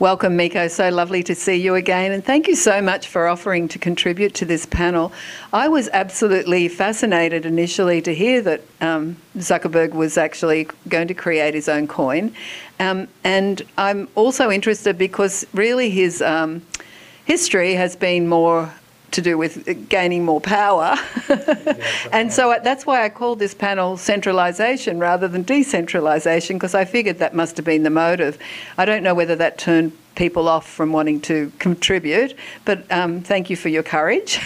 welcome, 0.00 0.34
Miko. 0.34 0.66
So 0.66 0.88
lovely 0.88 1.22
to 1.24 1.34
see 1.34 1.56
you 1.56 1.74
again. 1.74 2.10
And 2.10 2.24
thank 2.24 2.48
you 2.48 2.56
so 2.56 2.80
much 2.80 3.06
for 3.06 3.28
offering 3.28 3.68
to 3.68 3.78
contribute 3.78 4.32
to 4.36 4.46
this 4.46 4.64
panel. 4.64 5.12
I 5.52 5.68
was 5.68 5.90
absolutely 5.92 6.68
fascinated 6.68 7.44
initially 7.44 8.00
to 8.02 8.14
hear 8.14 8.40
that 8.40 8.62
um, 8.80 9.18
Zuckerberg 9.36 9.92
was 9.92 10.16
actually 10.16 10.68
going 10.88 11.06
to 11.08 11.14
create 11.14 11.52
his 11.52 11.68
own 11.68 11.86
coin. 11.86 12.34
Um, 12.80 13.08
and 13.24 13.60
I'm 13.76 14.08
also 14.14 14.50
interested 14.50 14.96
because 14.96 15.46
really 15.52 15.90
his 15.90 16.22
um, 16.22 16.62
history 17.26 17.74
has 17.74 17.94
been 17.94 18.26
more 18.26 18.72
to 19.12 19.22
do 19.22 19.36
with 19.36 19.88
gaining 19.88 20.24
more 20.24 20.40
power. 20.40 20.96
and 22.12 22.32
so 22.32 22.58
that's 22.62 22.86
why 22.86 23.04
I 23.04 23.08
called 23.08 23.38
this 23.38 23.54
panel 23.54 23.96
centralisation 23.96 24.98
rather 24.98 25.28
than 25.28 25.44
decentralisation, 25.44 26.54
because 26.54 26.74
I 26.74 26.84
figured 26.84 27.18
that 27.18 27.34
must 27.34 27.56
have 27.56 27.66
been 27.66 27.82
the 27.82 27.90
motive. 27.90 28.38
I 28.78 28.84
don't 28.84 29.02
know 29.02 29.14
whether 29.14 29.36
that 29.36 29.58
turned 29.58 29.92
people 30.14 30.48
off 30.48 30.68
from 30.68 30.92
wanting 30.92 31.20
to 31.22 31.50
contribute, 31.58 32.34
but 32.64 32.90
um, 32.92 33.22
thank 33.22 33.48
you 33.48 33.56
for 33.56 33.68
your 33.68 33.82
courage 33.82 34.40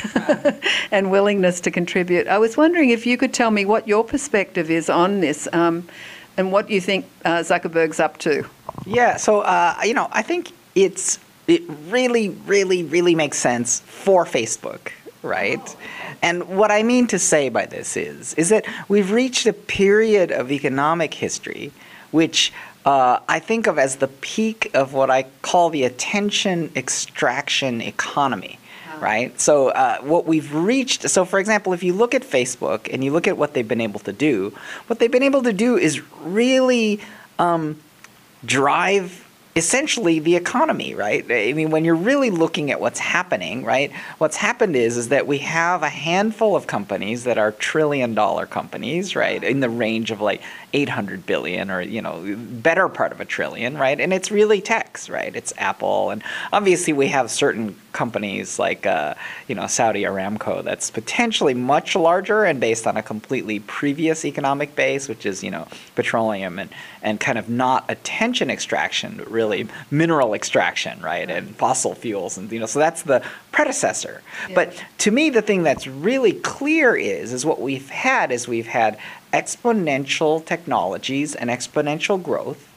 and 0.93 1.11
willingness 1.11 1.61
to 1.61 1.71
contribute. 1.71 2.29
I 2.29 2.39
was 2.39 2.57
wondering 2.57 2.91
if 2.91 3.07
you 3.07 3.17
could 3.17 3.35
tell 3.35 3.51
me 3.51 3.65
what 3.65 3.89
your 3.89 4.05
perspective 4.05 4.71
is 4.71 4.89
on 4.89 5.21
this 5.21 5.49
um, 5.53 5.89
and 6.37 6.53
what 6.53 6.71
you 6.71 6.81
think 6.81 7.07
uh, 7.25 7.39
Zuckerberg's 7.39 8.01
up 8.01 8.19
to. 8.19 8.45
Yeah, 8.87 9.17
so, 9.17 9.41
uh, 9.41 9.77
you 9.85 9.95
know, 9.95 10.09
I 10.13 10.23
think 10.23 10.53
it's 10.75 11.19
it 11.47 11.63
really, 11.89 12.31
really, 12.31 12.85
really 12.85 13.15
makes 13.15 13.39
sense 13.39 13.81
for 13.81 14.25
Facebook, 14.25 14.91
right? 15.23 15.77
And 16.23 16.49
what 16.49 16.71
I 16.71 16.83
mean 16.83 17.07
to 17.09 17.19
say 17.19 17.49
by 17.49 17.67
this 17.67 17.97
is, 17.97 18.35
is 18.35 18.49
that 18.49 18.65
we've 18.89 19.11
reached 19.11 19.47
a 19.47 19.53
period 19.53 20.31
of 20.31 20.51
economic 20.51 21.15
history 21.15 21.73
which 22.15 22.53
uh, 22.85 23.19
I 23.29 23.41
think 23.41 23.67
of 23.67 23.77
as 23.77 23.97
the 23.97 24.07
peak 24.07 24.71
of 24.73 24.93
what 24.93 25.11
I 25.11 25.25
call 25.43 25.69
the 25.69 25.83
attention 25.83 26.71
extraction 26.77 27.81
economy. 27.81 28.59
Right? 29.01 29.39
So, 29.39 29.69
uh, 29.69 29.99
what 29.99 30.25
we've 30.25 30.55
reached, 30.55 31.11
so 31.11 31.25
for 31.25 31.39
example, 31.41 31.73
if 31.73 31.83
you 31.83 31.93
look 31.93 32.15
at 32.15 32.23
Facebook 32.23 32.89
and 32.91 33.03
you 33.03 33.13
look 33.13 33.27
at 33.27 33.37
what 33.37 33.53
they've 33.53 33.67
been 33.67 33.81
able 33.81 34.01
to 34.01 34.13
do, 34.13 34.55
what 34.87 34.99
they've 34.99 35.11
been 35.11 35.25
able 35.25 35.43
to 35.43 35.53
do 35.53 35.77
is 35.77 36.01
really 36.23 37.01
um, 37.39 37.77
drive 38.47 39.24
essentially 39.57 40.19
the 40.19 40.35
economy, 40.35 40.95
right? 40.95 41.25
I 41.31 41.53
mean, 41.53 41.71
when 41.71 41.85
you're 41.85 41.95
really 41.95 42.31
looking 42.31 42.71
at 42.71 42.81
what's 42.81 42.99
happening, 42.99 43.65
right? 43.65 43.93
What's 44.19 44.37
happened 44.37 44.75
is 44.75 44.97
is 44.97 45.09
that 45.11 45.27
we 45.27 45.39
have 45.39 45.83
a 45.83 45.89
handful 45.89 46.57
of 46.57 46.67
companies 46.67 47.25
that 47.25 47.39
are 47.39 47.53
trillion 47.53 48.15
dollar 48.15 48.47
companies, 48.47 49.15
right? 49.15 49.43
In 49.43 49.61
the 49.61 49.71
range 49.71 50.11
of 50.11 50.21
like 50.21 50.43
800 50.75 51.25
billion 51.25 51.71
or 51.71 51.81
you 51.81 52.03
know 52.03 52.37
better 52.37 52.89
part 52.89 53.13
of 53.13 53.21
a 53.21 53.25
trillion 53.25 53.79
right? 53.79 53.99
And 53.99 54.13
it's 54.13 54.31
really 54.31 54.61
techs 54.61 55.09
right? 55.09 55.35
It's 55.35 55.55
apple. 55.57 56.11
And 56.11 56.23
obviously 56.53 56.93
we 56.93 57.07
have 57.09 57.31
certain 57.31 57.77
companies 57.93 58.59
like 58.59 58.85
uh, 58.85 59.15
you 59.47 59.55
know 59.55 59.69
saudi 59.69 60.03
aramco 60.03 60.65
that's 60.65 60.91
potentially 60.91 61.55
much 61.55 61.95
larger 61.95 62.43
and 62.43 62.59
based 62.59 62.89
on 62.89 62.97
a 62.97 63.03
completely 63.03 63.61
previous 63.61 64.25
economic 64.25 64.75
base 64.75 65.09
which 65.09 65.25
is 65.25 65.45
you 65.45 65.51
know 65.51 65.69
petroleum 65.95 66.59
and 66.59 66.71
and 67.03 67.21
kind 67.21 67.39
of 67.39 67.49
not 67.49 67.85
attention 67.89 68.51
extraction 68.51 69.17
but 69.17 69.31
really 69.31 69.69
mineral 69.93 70.35
extraction 70.35 71.01
right? 71.01 71.31
And 71.31 71.55
fossil 71.57 71.95
fuels 71.95 72.37
and 72.37 72.51
you 72.51 72.59
know 72.59 72.67
so 72.67 72.81
that's 72.81 73.03
the 73.03 73.23
predecessor. 73.53 74.21
Yeah. 74.49 74.57
but 74.57 74.85
to 74.99 75.13
me 75.13 75.31
the 75.31 75.43
thing 75.43 75.63
that's 75.63 75.87
really 75.87 76.33
clear 76.33 76.97
is 76.97 77.33
is 77.33 77.47
what 77.47 77.61
we've 77.61 77.89
had 77.89 78.33
is 78.33 78.49
we've 78.49 78.67
had 78.67 78.99
exponential 79.35 80.45
technologies 80.45 81.35
and 81.35 81.51
exponential 81.51 82.23
growth. 82.23 82.71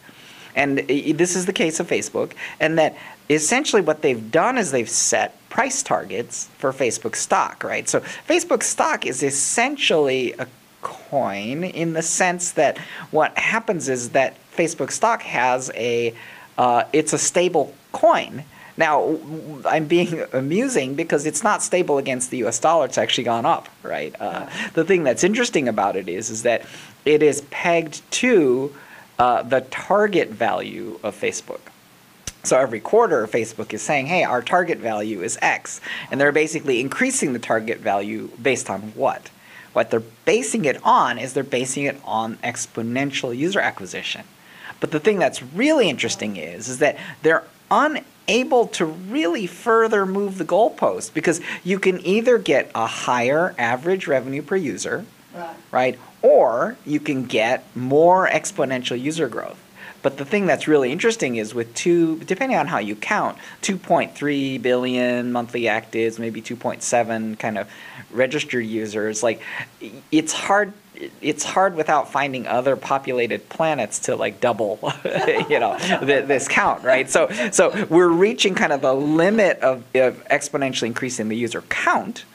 And 0.55 0.79
this 0.79 1.35
is 1.35 1.45
the 1.45 1.53
case 1.53 1.79
of 1.79 1.87
Facebook, 1.87 2.31
and 2.59 2.79
that 2.79 2.97
essentially 3.29 3.81
what 3.83 4.01
they've 4.01 4.31
done 4.31 4.57
is 4.57 4.71
they've 4.71 4.89
set 4.89 5.37
price 5.49 5.83
targets 5.83 6.49
for 6.57 6.73
Facebook 6.73 7.15
stock, 7.15 7.63
right? 7.63 7.87
So 7.87 7.99
Facebook 8.27 8.63
stock 8.63 9.05
is 9.05 9.21
essentially 9.21 10.33
a 10.33 10.47
coin 10.81 11.63
in 11.63 11.93
the 11.93 12.01
sense 12.01 12.51
that 12.53 12.79
what 13.11 13.37
happens 13.37 13.87
is 13.87 14.09
that 14.09 14.35
Facebook 14.55 14.91
stock 14.91 15.21
has 15.21 15.71
a 15.75 16.15
uh, 16.57 16.85
it's 16.91 17.13
a 17.13 17.19
stable 17.19 17.71
coin 17.91 18.43
now, 18.77 19.17
I'm 19.65 19.85
being 19.85 20.23
amusing 20.33 20.93
because 20.93 21.25
it's 21.25 21.43
not 21.43 21.63
stable 21.63 21.97
against 21.97 22.29
the 22.29 22.37
U.S. 22.37 22.59
dollar. 22.59 22.85
It's 22.85 22.99
actually 22.99 23.23
gone 23.23 23.45
up, 23.45 23.67
right? 23.81 24.15
Uh, 24.19 24.47
the 24.73 24.85
thing 24.85 25.03
that's 25.03 25.23
interesting 25.23 25.67
about 25.67 25.95
it 25.95 26.07
is, 26.07 26.29
is 26.29 26.43
that 26.43 26.63
it 27.03 27.23
is 27.23 27.41
pegged 27.49 28.09
to 28.11 28.73
uh, 29.17 29.41
the 29.41 29.61
target 29.61 30.29
value 30.29 30.99
of 31.01 31.19
Facebook. 31.19 31.59
So 32.43 32.57
every 32.57 32.79
quarter, 32.79 33.25
Facebook 33.27 33.73
is 33.73 33.81
saying, 33.81 34.05
hey, 34.05 34.23
our 34.23 34.41
target 34.41 34.77
value 34.77 35.21
is 35.21 35.39
X. 35.41 35.81
And 36.11 36.21
they're 36.21 36.31
basically 36.31 36.79
increasing 36.79 37.33
the 37.33 37.39
target 37.39 37.79
value 37.79 38.29
based 38.41 38.69
on 38.69 38.81
what? 38.93 39.31
What 39.73 39.89
they're 39.91 39.99
basing 40.25 40.65
it 40.65 40.79
on 40.83 41.17
is 41.17 41.33
they're 41.33 41.43
basing 41.43 41.83
it 41.83 41.99
on 42.05 42.37
exponential 42.37 43.35
user 43.35 43.59
acquisition. 43.59 44.23
But 44.79 44.91
the 44.91 44.99
thing 44.99 45.17
that's 45.17 45.41
really 45.41 45.89
interesting 45.89 46.37
is, 46.37 46.69
is 46.69 46.79
that 46.79 46.97
they're 47.23 47.43
un 47.69 48.05
able 48.27 48.67
to 48.67 48.85
really 48.85 49.47
further 49.47 50.05
move 50.05 50.37
the 50.37 50.45
goalpost 50.45 51.13
because 51.13 51.41
you 51.63 51.79
can 51.79 52.05
either 52.05 52.37
get 52.37 52.69
a 52.75 52.85
higher 52.85 53.55
average 53.57 54.07
revenue 54.07 54.41
per 54.41 54.55
user, 54.55 55.05
right. 55.33 55.55
right? 55.71 55.99
Or 56.21 56.77
you 56.85 56.99
can 56.99 57.25
get 57.25 57.63
more 57.75 58.27
exponential 58.27 58.99
user 58.99 59.29
growth. 59.29 59.63
But 60.01 60.17
the 60.17 60.25
thing 60.25 60.45
that's 60.45 60.67
really 60.67 60.91
interesting 60.91 61.37
is 61.37 61.53
with 61.53 61.73
two, 61.73 62.19
depending 62.19 62.57
on 62.57 62.67
how 62.67 62.77
you 62.77 62.95
count, 62.95 63.37
2.3 63.61 64.61
billion 64.61 65.31
monthly 65.31 65.63
actives, 65.63 66.19
maybe 66.19 66.41
2.7 66.41 67.39
kind 67.39 67.57
of 67.57 67.69
registered 68.11 68.65
users, 68.65 69.23
like 69.23 69.41
it's 70.11 70.33
hard 70.33 70.73
it's 71.21 71.43
hard 71.43 71.75
without 71.75 72.11
finding 72.11 72.47
other 72.47 72.75
populated 72.75 73.47
planets 73.49 73.99
to 73.99 74.15
like 74.15 74.39
double 74.39 74.79
you 75.49 75.59
know 75.59 75.77
this 76.01 76.47
count 76.47 76.83
right? 76.83 77.09
So 77.09 77.29
so 77.51 77.85
we're 77.89 78.07
reaching 78.07 78.55
kind 78.55 78.73
of 78.73 78.81
the 78.81 78.93
limit 78.93 79.59
of, 79.59 79.83
of 79.95 80.23
exponentially 80.29 80.87
increasing 80.87 81.29
the 81.29 81.37
user 81.37 81.61
count 81.63 82.25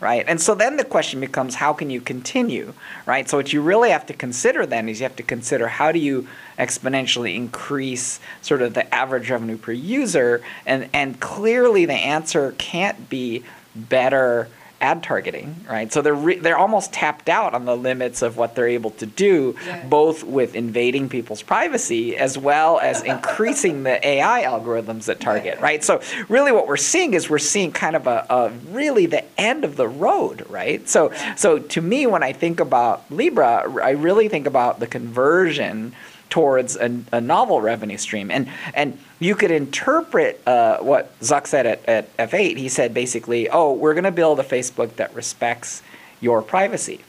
right? 0.00 0.24
And 0.26 0.40
so 0.40 0.54
then 0.54 0.78
the 0.78 0.84
question 0.84 1.20
becomes 1.20 1.54
how 1.54 1.72
can 1.72 1.90
you 1.90 2.00
continue 2.00 2.72
right? 3.06 3.28
So 3.28 3.36
what 3.36 3.52
you 3.52 3.62
really 3.62 3.90
have 3.90 4.06
to 4.06 4.14
consider 4.14 4.66
then 4.66 4.88
is 4.88 5.00
you 5.00 5.04
have 5.04 5.16
to 5.16 5.22
consider 5.22 5.68
how 5.68 5.92
do 5.92 5.98
you 5.98 6.26
exponentially 6.58 7.34
increase 7.34 8.20
sort 8.42 8.62
of 8.62 8.74
the 8.74 8.92
average 8.94 9.30
revenue 9.30 9.56
per 9.56 9.72
user? 9.72 10.42
And 10.66 10.88
and 10.92 11.20
clearly 11.20 11.84
the 11.86 11.94
answer 11.94 12.54
can't 12.58 13.08
be 13.08 13.44
better 13.74 14.48
ad 14.80 15.02
targeting, 15.02 15.64
right? 15.68 15.92
So 15.92 16.02
they're 16.02 16.14
re- 16.14 16.38
they're 16.38 16.58
almost 16.58 16.92
tapped 16.92 17.28
out 17.28 17.54
on 17.54 17.64
the 17.64 17.76
limits 17.76 18.22
of 18.22 18.36
what 18.36 18.54
they're 18.54 18.68
able 18.68 18.90
to 18.92 19.06
do, 19.06 19.54
yeah. 19.66 19.86
both 19.86 20.24
with 20.24 20.54
invading 20.54 21.08
people's 21.08 21.42
privacy 21.42 22.16
as 22.16 22.38
well 22.38 22.78
as 22.80 23.02
increasing 23.14 23.82
the 23.82 24.06
AI 24.06 24.42
algorithms 24.42 25.04
that 25.04 25.20
target, 25.20 25.60
right? 25.60 25.84
So 25.84 26.00
really, 26.28 26.52
what 26.52 26.66
we're 26.66 26.76
seeing 26.76 27.14
is 27.14 27.28
we're 27.28 27.38
seeing 27.38 27.72
kind 27.72 27.96
of 27.96 28.06
a, 28.06 28.26
a 28.30 28.50
really 28.70 29.06
the 29.06 29.24
end 29.40 29.64
of 29.64 29.76
the 29.76 29.88
road, 29.88 30.46
right? 30.48 30.88
So 30.88 31.12
so 31.36 31.58
to 31.58 31.80
me, 31.80 32.06
when 32.06 32.22
I 32.22 32.32
think 32.32 32.60
about 32.60 33.10
Libra, 33.10 33.70
I 33.82 33.90
really 33.90 34.28
think 34.28 34.46
about 34.46 34.80
the 34.80 34.86
conversion 34.86 35.94
towards 36.30 36.76
a, 36.76 37.02
a 37.12 37.20
novel 37.20 37.60
revenue 37.60 37.98
stream. 37.98 38.30
And 38.30 38.48
and 38.72 38.98
you 39.18 39.34
could 39.34 39.50
interpret 39.50 40.40
uh, 40.46 40.78
what 40.78 41.18
Zuck 41.20 41.46
said 41.46 41.66
at, 41.66 41.84
at 41.86 42.16
F8. 42.16 42.56
He 42.56 42.68
said 42.68 42.94
basically, 42.94 43.50
oh, 43.50 43.74
we're 43.74 43.94
going 43.94 44.04
to 44.04 44.10
build 44.10 44.40
a 44.40 44.44
Facebook 44.44 44.96
that 44.96 45.14
respects 45.14 45.82
your 46.20 46.40
privacy. 46.40 47.00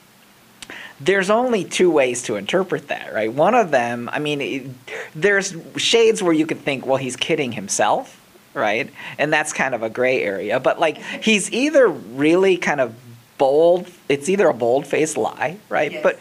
There's 1.00 1.30
only 1.30 1.64
two 1.64 1.90
ways 1.90 2.22
to 2.24 2.36
interpret 2.36 2.90
that, 2.90 3.14
right? 3.14 3.32
One 3.32 3.56
of 3.56 3.72
them, 3.72 4.10
I 4.12 4.20
mean, 4.20 4.42
it, 4.42 4.68
there's 5.16 5.56
shades 5.78 6.22
where 6.22 6.34
you 6.34 6.46
could 6.46 6.60
think, 6.60 6.86
well, 6.86 6.98
he's 6.98 7.16
kidding 7.16 7.54
himself, 7.54 8.22
right? 8.54 8.92
And 9.18 9.34
that's 9.34 9.52
kind 9.52 9.74
of 9.74 9.82
a 9.82 9.90
gray 9.90 10.22
area. 10.22 10.60
But 10.60 10.80
like, 10.80 10.98
he's 10.98 11.52
either 11.52 11.88
really 11.88 12.58
kind 12.58 12.80
of 12.80 12.94
bold, 13.40 13.88
it's 14.10 14.30
either 14.30 14.48
a 14.48 14.54
bold 14.54 14.86
faced 14.86 15.18
lie, 15.18 15.58
right? 15.70 15.92
Yes. 15.94 16.04
But 16.04 16.20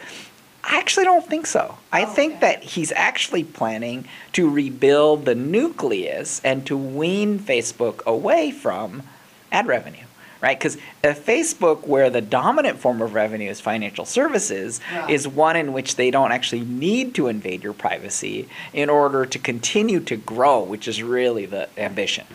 I 0.71 0.77
actually 0.77 1.03
don't 1.03 1.27
think 1.27 1.47
so. 1.47 1.77
I 1.91 2.05
oh, 2.05 2.07
think 2.07 2.39
that 2.39 2.63
he's 2.63 2.93
actually 2.93 3.43
planning 3.43 4.05
to 4.31 4.49
rebuild 4.49 5.25
the 5.25 5.35
nucleus 5.35 6.39
and 6.45 6.65
to 6.67 6.77
wean 6.77 7.39
Facebook 7.39 8.05
away 8.05 8.51
from 8.51 9.03
ad 9.51 9.67
revenue, 9.67 10.05
right? 10.39 10.57
Because 10.57 10.77
a 11.03 11.09
Facebook 11.09 11.85
where 11.85 12.09
the 12.09 12.21
dominant 12.21 12.79
form 12.79 13.01
of 13.01 13.13
revenue 13.13 13.49
is 13.49 13.59
financial 13.59 14.05
services 14.05 14.79
yeah. 14.89 15.09
is 15.09 15.27
one 15.27 15.57
in 15.57 15.73
which 15.73 15.97
they 15.97 16.09
don't 16.09 16.31
actually 16.31 16.61
need 16.61 17.13
to 17.15 17.27
invade 17.27 17.63
your 17.63 17.73
privacy 17.73 18.47
in 18.71 18.89
order 18.89 19.25
to 19.25 19.37
continue 19.37 19.99
to 19.99 20.15
grow, 20.15 20.63
which 20.63 20.87
is 20.87 21.03
really 21.03 21.45
the 21.45 21.67
ambition. 21.77 22.25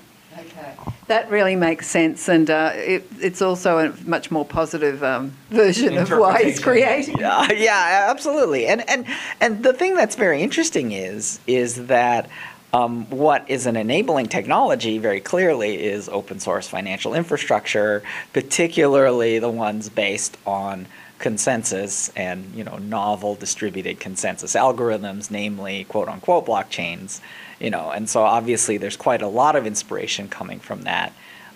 That 1.08 1.30
really 1.30 1.54
makes 1.56 1.86
sense, 1.86 2.28
and 2.28 2.50
uh, 2.50 2.72
it, 2.74 3.08
it's 3.20 3.40
also 3.40 3.78
a 3.78 3.94
much 4.04 4.30
more 4.30 4.44
positive 4.44 5.02
um, 5.04 5.32
version 5.50 5.96
of 5.96 6.10
why 6.10 6.42
he's 6.42 6.58
creating. 6.58 7.18
Yeah, 7.18 7.46
yeah, 7.56 8.08
absolutely. 8.10 8.66
And 8.66 8.88
and 8.88 9.06
and 9.40 9.62
the 9.62 9.72
thing 9.72 9.94
that's 9.94 10.16
very 10.16 10.42
interesting 10.42 10.92
is 10.92 11.40
is 11.46 11.86
that 11.86 12.28
Um, 12.72 13.06
what 13.08 13.48
is 13.48 13.66
an 13.66 13.76
enabling 13.76 14.26
technology, 14.26 14.98
very 14.98 15.20
clearly, 15.20 15.82
is 15.82 16.08
open 16.10 16.40
source 16.40 16.68
financial 16.68 17.14
infrastructure, 17.14 18.02
particularly 18.32 19.38
the 19.38 19.48
ones 19.48 19.88
based 19.88 20.36
on 20.44 20.86
consensus 21.18 22.10
and 22.16 22.44
you 22.54 22.64
know 22.64 22.76
novel 22.78 23.34
distributed 23.36 23.98
consensus 24.00 24.54
algorithms, 24.54 25.30
namely 25.30 25.84
quote 25.84 26.08
unquote 26.08 26.44
blockchains. 26.44 27.20
You 27.58 27.70
know, 27.70 27.90
and 27.90 28.08
so 28.08 28.22
obviously 28.22 28.76
there's 28.76 28.96
quite 28.96 29.22
a 29.22 29.28
lot 29.28 29.56
of 29.56 29.66
inspiration 29.66 30.28
coming 30.28 30.60
from 30.60 30.82
that 30.82 31.12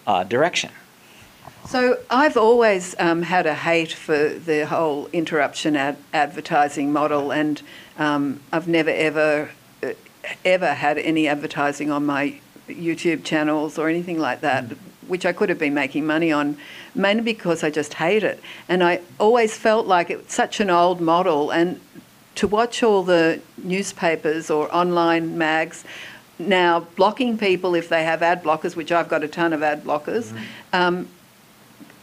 uh, 0.06 0.24
direction. 0.24 0.70
So 1.68 1.98
I've 2.10 2.36
always 2.36 2.96
um, 2.98 3.22
had 3.22 3.46
a 3.46 3.54
hate 3.54 3.92
for 3.92 4.30
the 4.30 4.66
whole 4.66 5.08
interruption 5.12 5.76
ad- 5.76 5.98
advertising 6.12 6.92
model, 6.92 7.30
and 7.30 7.62
um, 7.98 8.40
I've 8.52 8.66
never 8.66 8.90
ever 8.90 9.50
uh, 9.82 9.90
ever 10.44 10.74
had 10.74 10.98
any 10.98 11.28
advertising 11.28 11.90
on 11.90 12.06
my 12.06 12.40
YouTube 12.66 13.24
channels 13.24 13.78
or 13.78 13.88
anything 13.88 14.18
like 14.18 14.40
that, 14.40 14.64
mm. 14.64 14.76
which 15.06 15.26
I 15.26 15.32
could 15.32 15.48
have 15.48 15.58
been 15.58 15.74
making 15.74 16.06
money 16.06 16.32
on, 16.32 16.56
mainly 16.94 17.22
because 17.22 17.62
I 17.62 17.70
just 17.70 17.94
hate 17.94 18.24
it. 18.24 18.40
And 18.68 18.82
I 18.82 19.00
always 19.18 19.56
felt 19.56 19.86
like 19.86 20.10
it's 20.10 20.34
such 20.34 20.60
an 20.60 20.70
old 20.70 21.00
model, 21.00 21.50
and 21.50 21.80
to 22.36 22.46
watch 22.46 22.82
all 22.82 23.02
the 23.02 23.40
newspapers 23.62 24.50
or 24.50 24.74
online 24.74 25.36
mags 25.36 25.84
now 26.38 26.80
blocking 26.96 27.36
people 27.36 27.74
if 27.74 27.88
they 27.88 28.04
have 28.04 28.22
ad 28.22 28.42
blockers, 28.42 28.74
which 28.74 28.90
I've 28.90 29.08
got 29.08 29.22
a 29.22 29.28
ton 29.28 29.52
of 29.52 29.62
ad 29.62 29.84
blockers. 29.84 30.32
Mm. 30.32 30.44
Um, 30.72 31.08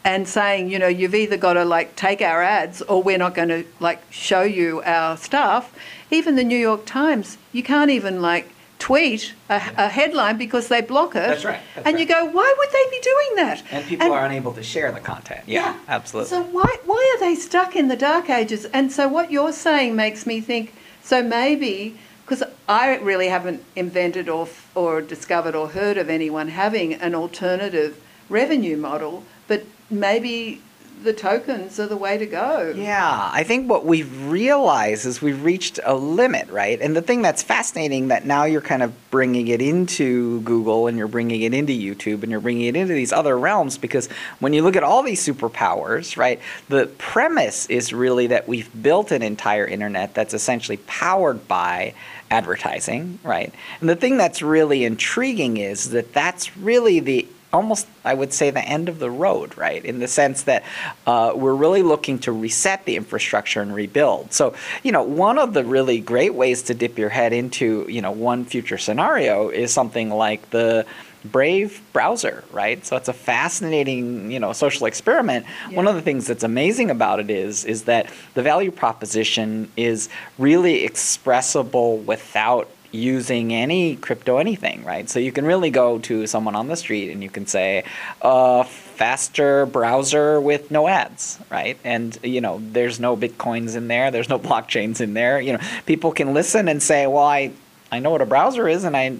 and 0.04 0.26
saying, 0.26 0.70
you 0.70 0.78
know, 0.78 0.86
you've 0.86 1.14
either 1.14 1.36
got 1.36 1.54
to 1.54 1.64
like 1.64 1.94
take 1.96 2.22
our 2.22 2.42
ads 2.42 2.80
or 2.82 3.02
we're 3.02 3.18
not 3.18 3.34
going 3.34 3.48
to 3.48 3.64
like 3.80 4.00
show 4.10 4.42
you 4.42 4.80
our 4.84 5.16
stuff. 5.16 5.74
Even 6.10 6.36
the 6.36 6.44
New 6.44 6.56
York 6.56 6.86
Times, 6.86 7.36
you 7.52 7.62
can't 7.62 7.90
even 7.90 8.22
like 8.22 8.48
tweet 8.78 9.34
a, 9.48 9.56
a 9.76 9.88
headline 9.88 10.38
because 10.38 10.68
they 10.68 10.80
block 10.80 11.10
it. 11.10 11.20
That's 11.20 11.44
right. 11.44 11.60
That's 11.74 11.86
and 11.86 11.94
right. 11.94 12.00
you 12.00 12.06
go, 12.06 12.24
why 12.24 12.54
would 12.56 12.68
they 12.70 12.90
be 12.90 13.00
doing 13.00 13.36
that? 13.36 13.62
And 13.70 13.86
people 13.86 14.06
and, 14.06 14.14
are 14.14 14.26
unable 14.26 14.52
to 14.54 14.62
share 14.62 14.92
the 14.92 15.00
content. 15.00 15.42
Yeah, 15.46 15.72
yeah, 15.72 15.80
absolutely. 15.88 16.30
So 16.30 16.42
why 16.42 16.76
why 16.84 17.16
are 17.16 17.20
they 17.20 17.34
stuck 17.34 17.76
in 17.76 17.88
the 17.88 17.96
dark 17.96 18.30
ages? 18.30 18.64
And 18.66 18.92
so 18.92 19.08
what 19.08 19.30
you're 19.30 19.52
saying 19.52 19.96
makes 19.96 20.26
me 20.26 20.40
think. 20.40 20.74
So 21.02 21.22
maybe 21.22 21.96
because 22.24 22.42
I 22.68 22.96
really 22.96 23.28
haven't 23.28 23.64
invented 23.74 24.28
or 24.28 24.48
or 24.74 25.00
discovered 25.00 25.54
or 25.54 25.68
heard 25.68 25.96
of 25.96 26.08
anyone 26.10 26.48
having 26.48 26.94
an 26.94 27.14
alternative 27.14 28.00
revenue 28.28 28.76
model, 28.76 29.24
but 29.46 29.64
maybe 29.90 30.60
the 31.02 31.12
tokens 31.12 31.78
are 31.78 31.86
the 31.86 31.96
way 31.96 32.18
to 32.18 32.26
go. 32.26 32.72
Yeah, 32.76 33.30
I 33.32 33.42
think 33.44 33.68
what 33.70 33.84
we've 33.84 34.26
realized 34.26 35.06
is 35.06 35.22
we've 35.22 35.42
reached 35.42 35.78
a 35.84 35.94
limit, 35.94 36.48
right? 36.50 36.80
And 36.80 36.96
the 36.96 37.02
thing 37.02 37.22
that's 37.22 37.42
fascinating 37.42 38.08
that 38.08 38.24
now 38.24 38.44
you're 38.44 38.60
kind 38.60 38.82
of 38.82 38.92
bringing 39.10 39.48
it 39.48 39.62
into 39.62 40.40
Google 40.42 40.86
and 40.86 40.98
you're 40.98 41.08
bringing 41.08 41.42
it 41.42 41.54
into 41.54 41.72
YouTube 41.72 42.22
and 42.22 42.30
you're 42.30 42.40
bringing 42.40 42.66
it 42.66 42.76
into 42.76 42.94
these 42.94 43.12
other 43.12 43.38
realms 43.38 43.78
because 43.78 44.08
when 44.40 44.52
you 44.52 44.62
look 44.62 44.76
at 44.76 44.82
all 44.82 45.02
these 45.02 45.24
superpowers, 45.24 46.16
right, 46.16 46.40
the 46.68 46.86
premise 46.98 47.66
is 47.66 47.92
really 47.92 48.28
that 48.28 48.48
we've 48.48 48.70
built 48.82 49.12
an 49.12 49.22
entire 49.22 49.66
internet 49.66 50.14
that's 50.14 50.34
essentially 50.34 50.78
powered 50.86 51.46
by 51.48 51.94
advertising, 52.30 53.18
right? 53.22 53.54
And 53.80 53.88
the 53.88 53.96
thing 53.96 54.16
that's 54.16 54.42
really 54.42 54.84
intriguing 54.84 55.56
is 55.56 55.90
that 55.90 56.12
that's 56.12 56.56
really 56.56 57.00
the 57.00 57.26
almost, 57.52 57.86
I 58.04 58.14
would 58.14 58.32
say, 58.32 58.50
the 58.50 58.60
end 58.60 58.88
of 58.88 58.98
the 58.98 59.10
road, 59.10 59.56
right? 59.56 59.84
In 59.84 59.98
the 59.98 60.08
sense 60.08 60.42
that 60.44 60.64
uh, 61.06 61.32
we're 61.34 61.54
really 61.54 61.82
looking 61.82 62.18
to 62.20 62.32
reset 62.32 62.84
the 62.84 62.96
infrastructure 62.96 63.62
and 63.62 63.74
rebuild. 63.74 64.32
So, 64.32 64.54
you 64.82 64.92
know, 64.92 65.02
one 65.02 65.38
of 65.38 65.54
the 65.54 65.64
really 65.64 66.00
great 66.00 66.34
ways 66.34 66.62
to 66.64 66.74
dip 66.74 66.98
your 66.98 67.08
head 67.08 67.32
into, 67.32 67.86
you 67.88 68.02
know, 68.02 68.10
one 68.10 68.44
future 68.44 68.78
scenario 68.78 69.48
is 69.48 69.72
something 69.72 70.10
like 70.10 70.50
the 70.50 70.86
Brave 71.24 71.82
browser, 71.92 72.44
right? 72.52 72.84
So 72.86 72.96
it's 72.96 73.08
a 73.08 73.12
fascinating, 73.12 74.30
you 74.30 74.38
know, 74.38 74.52
social 74.52 74.86
experiment. 74.86 75.46
Yeah. 75.68 75.76
One 75.76 75.88
of 75.88 75.96
the 75.96 76.02
things 76.02 76.28
that's 76.28 76.44
amazing 76.44 76.90
about 76.90 77.18
it 77.18 77.28
is 77.28 77.64
is 77.64 77.84
that 77.84 78.08
the 78.34 78.42
value 78.42 78.70
proposition 78.70 79.70
is 79.76 80.08
really 80.38 80.84
expressible 80.84 81.98
without 81.98 82.70
using 82.90 83.52
any 83.52 83.96
crypto 83.96 84.38
anything, 84.38 84.84
right? 84.84 85.08
So 85.08 85.18
you 85.18 85.32
can 85.32 85.44
really 85.44 85.70
go 85.70 85.98
to 86.00 86.26
someone 86.26 86.54
on 86.54 86.68
the 86.68 86.76
street 86.76 87.10
and 87.10 87.22
you 87.22 87.30
can 87.30 87.46
say, 87.46 87.84
uh, 88.22 88.64
faster 88.64 89.64
browser 89.66 90.40
with 90.40 90.70
no 90.70 90.88
ads, 90.88 91.38
right? 91.50 91.78
And 91.84 92.18
you 92.22 92.40
know, 92.40 92.60
there's 92.72 92.98
no 92.98 93.16
bitcoins 93.16 93.76
in 93.76 93.88
there, 93.88 94.10
there's 94.10 94.28
no 94.28 94.38
blockchains 94.50 95.00
in 95.00 95.14
there. 95.14 95.40
You 95.40 95.54
know, 95.54 95.60
people 95.86 96.12
can 96.12 96.34
listen 96.34 96.68
and 96.68 96.82
say, 96.82 97.06
well, 97.06 97.24
I 97.24 97.52
I 97.90 98.00
know 98.00 98.10
what 98.10 98.20
a 98.20 98.26
browser 98.26 98.68
is, 98.68 98.84
and 98.84 98.96
I 98.96 99.16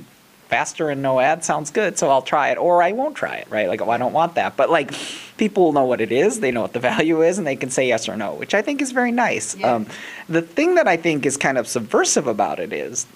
faster 0.48 0.88
and 0.88 1.02
no 1.02 1.20
ads 1.20 1.46
sounds 1.46 1.70
good, 1.70 1.98
so 1.98 2.08
I'll 2.08 2.22
try 2.22 2.50
it, 2.50 2.58
or 2.58 2.82
I 2.82 2.92
won't 2.92 3.14
try 3.14 3.36
it, 3.36 3.48
right? 3.50 3.68
Like, 3.68 3.82
oh, 3.82 3.90
I 3.90 3.98
don't 3.98 4.14
want 4.14 4.34
that. 4.34 4.56
But 4.56 4.70
like, 4.70 4.92
people 5.36 5.72
know 5.72 5.84
what 5.84 6.00
it 6.00 6.10
is, 6.10 6.40
they 6.40 6.50
know 6.50 6.62
what 6.62 6.72
the 6.72 6.80
value 6.92 7.22
is, 7.22 7.38
and 7.38 7.46
they 7.46 7.56
can 7.56 7.70
say 7.70 7.86
yes 7.86 8.08
or 8.08 8.16
no, 8.16 8.34
which 8.34 8.54
I 8.54 8.62
think 8.62 8.82
is 8.82 8.92
very 8.92 9.12
nice. 9.12 9.56
Yeah. 9.56 9.74
Um, 9.74 9.86
the 10.28 10.42
thing 10.42 10.74
that 10.76 10.88
I 10.88 10.96
think 10.96 11.26
is 11.26 11.36
kind 11.36 11.58
of 11.58 11.68
subversive 11.68 12.26
about 12.26 12.58
it 12.58 12.72
is 12.72 13.06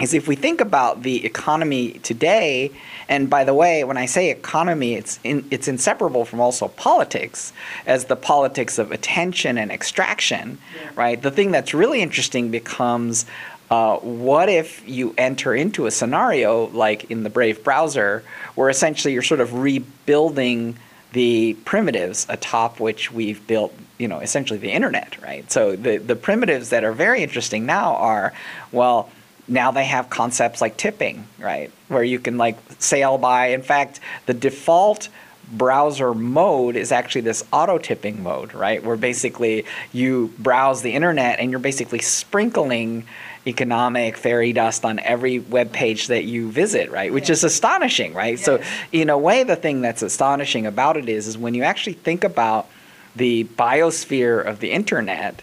is 0.00 0.12
if 0.12 0.26
we 0.26 0.34
think 0.34 0.60
about 0.60 1.02
the 1.02 1.24
economy 1.24 1.92
today, 2.02 2.72
and 3.08 3.30
by 3.30 3.44
the 3.44 3.54
way, 3.54 3.84
when 3.84 3.96
I 3.96 4.06
say 4.06 4.30
economy, 4.30 4.94
it's 4.94 5.20
in, 5.22 5.46
it's 5.50 5.68
inseparable 5.68 6.24
from 6.24 6.40
also 6.40 6.68
politics, 6.68 7.52
as 7.86 8.06
the 8.06 8.16
politics 8.16 8.78
of 8.78 8.90
attention 8.90 9.56
and 9.56 9.70
extraction, 9.70 10.58
yeah. 10.74 10.90
right? 10.96 11.22
The 11.22 11.30
thing 11.30 11.50
that's 11.50 11.74
really 11.74 12.02
interesting 12.02 12.50
becomes. 12.50 13.26
Uh, 13.70 13.96
what 13.98 14.50
if 14.50 14.86
you 14.86 15.14
enter 15.16 15.54
into 15.54 15.86
a 15.86 15.90
scenario 15.90 16.66
like 16.66 17.10
in 17.10 17.22
the 17.22 17.30
Brave 17.30 17.64
browser, 17.64 18.22
where 18.56 18.68
essentially 18.68 19.14
you're 19.14 19.22
sort 19.22 19.40
of 19.40 19.54
rebuilding 19.54 20.76
the 21.12 21.54
primitives 21.64 22.26
atop 22.28 22.78
which 22.78 23.10
we've 23.10 23.44
built, 23.46 23.72
you 23.98 24.06
know, 24.06 24.18
essentially 24.18 24.58
the 24.58 24.70
internet, 24.70 25.20
right? 25.22 25.50
So 25.50 25.76
the 25.76 25.96
the 25.96 26.14
primitives 26.14 26.68
that 26.70 26.84
are 26.84 26.92
very 26.92 27.22
interesting 27.22 27.64
now 27.64 27.94
are, 27.96 28.34
well, 28.70 29.08
now 29.48 29.70
they 29.70 29.84
have 29.84 30.10
concepts 30.10 30.60
like 30.60 30.76
tipping, 30.76 31.26
right? 31.38 31.70
Where 31.88 32.04
you 32.04 32.18
can 32.18 32.38
like 32.38 32.58
sail 32.78 33.18
by. 33.18 33.48
In 33.48 33.62
fact, 33.62 34.00
the 34.26 34.34
default 34.34 35.08
browser 35.52 36.14
mode 36.14 36.76
is 36.76 36.90
actually 36.90 37.20
this 37.20 37.44
auto 37.52 37.78
tipping 37.78 38.22
mode, 38.22 38.54
right? 38.54 38.82
Where 38.82 38.96
basically 38.96 39.64
you 39.92 40.32
browse 40.38 40.82
the 40.82 40.92
internet 40.92 41.38
and 41.38 41.50
you're 41.50 41.60
basically 41.60 41.98
sprinkling 41.98 43.06
economic 43.46 44.16
fairy 44.16 44.52
dust 44.52 44.84
on 44.84 44.98
every 45.00 45.38
web 45.38 45.72
page 45.72 46.06
that 46.08 46.24
you 46.24 46.50
visit, 46.50 46.90
right? 46.90 47.12
Which 47.12 47.28
is 47.28 47.44
astonishing, 47.44 48.14
right? 48.14 48.38
So 48.38 48.62
in 48.90 49.10
a 49.10 49.18
way 49.18 49.44
the 49.44 49.56
thing 49.56 49.82
that's 49.82 50.02
astonishing 50.02 50.66
about 50.66 50.96
it 50.96 51.08
is 51.08 51.26
is 51.26 51.36
when 51.36 51.54
you 51.54 51.62
actually 51.62 51.92
think 51.92 52.24
about 52.24 52.68
the 53.14 53.44
biosphere 53.44 54.44
of 54.44 54.60
the 54.60 54.70
internet, 54.70 55.42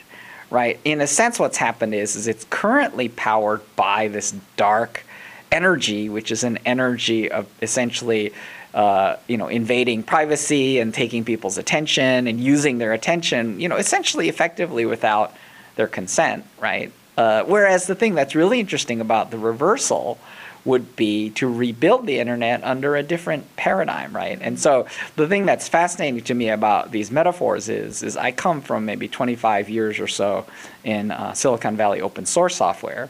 right? 0.51 0.79
In 0.84 1.01
a 1.01 1.08
sense, 1.08 1.39
what's 1.39 1.58
happened 1.58 1.96
is, 1.96 2.15
is 2.15 2.27
it's 2.27 2.46
currently 2.50 3.10
powered 3.10 3.62
by 3.75 4.10
this 4.10 4.36
dark 4.58 5.03
energy, 5.51 6.10
which 6.10 6.31
is 6.31 6.43
an 6.43 6.60
energy 6.65 7.31
of 7.31 7.48
essentially, 7.62 8.34
uh, 8.74 9.15
you 9.27 9.38
know, 9.38 9.48
invading 9.48 10.03
privacy 10.03 10.79
and 10.79 10.93
taking 10.93 11.24
people's 11.24 11.58
attention 11.58 12.27
and 12.27 12.39
using 12.39 12.77
their 12.77 12.93
attention, 12.93 13.60
you 13.60 13.70
know, 13.70 13.77
essentially 13.77 14.29
effectively 14.29 14.86
without 14.86 15.34
their 15.77 15.88
consent, 15.88 16.46
right? 16.60 16.91
Uh, 17.17 17.43
whereas 17.43 17.88
the 17.88 17.96
thing 17.96 18.13
that's 18.13 18.36
really 18.36 18.60
interesting 18.60 19.01
about 19.01 19.31
the 19.31 19.38
reversal 19.38 20.20
would 20.65 20.96
be 20.96 21.30
to 21.32 21.51
rebuild 21.51 22.06
the 22.06 22.20
internet 22.20 22.63
under 22.63 22.96
a 22.96 23.03
different 23.03 23.56
paradigm, 23.56 24.15
right? 24.15 24.38
And 24.41 24.60
so 24.60 24.86
the 25.15 25.27
thing 25.27 25.46
that's 25.46 25.68
fascinating 25.68 26.22
to 26.22 26.34
me 26.34 26.50
about 26.50 26.91
these 26.91 27.12
metaphors 27.12 27.70
is, 27.70 28.03
is 28.03 28.15
I 28.15 28.32
come 28.32 28.62
from 28.62 28.86
maybe 28.86 29.08
25 29.08 29.70
years 29.70 30.00
or 30.00 30.08
so 30.08 30.46
in 30.84 31.12
uh, 31.12 31.34
Silicon 31.34 31.75
Valley 31.75 32.01
open 32.01 32.25
source 32.25 32.56
software. 32.56 33.10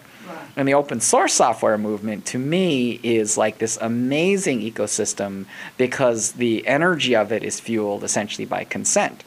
And 0.55 0.67
the 0.67 0.73
open 0.73 0.99
source 1.01 1.33
software 1.33 1.77
movement 1.77 2.25
to 2.27 2.37
me 2.39 2.99
is 3.03 3.37
like 3.37 3.57
this 3.57 3.77
amazing 3.81 4.61
ecosystem 4.61 5.45
because 5.77 6.33
the 6.33 6.65
energy 6.67 7.15
of 7.15 7.31
it 7.31 7.43
is 7.43 7.59
fueled 7.59 8.03
essentially 8.03 8.45
by 8.45 8.63
consent. 8.63 9.23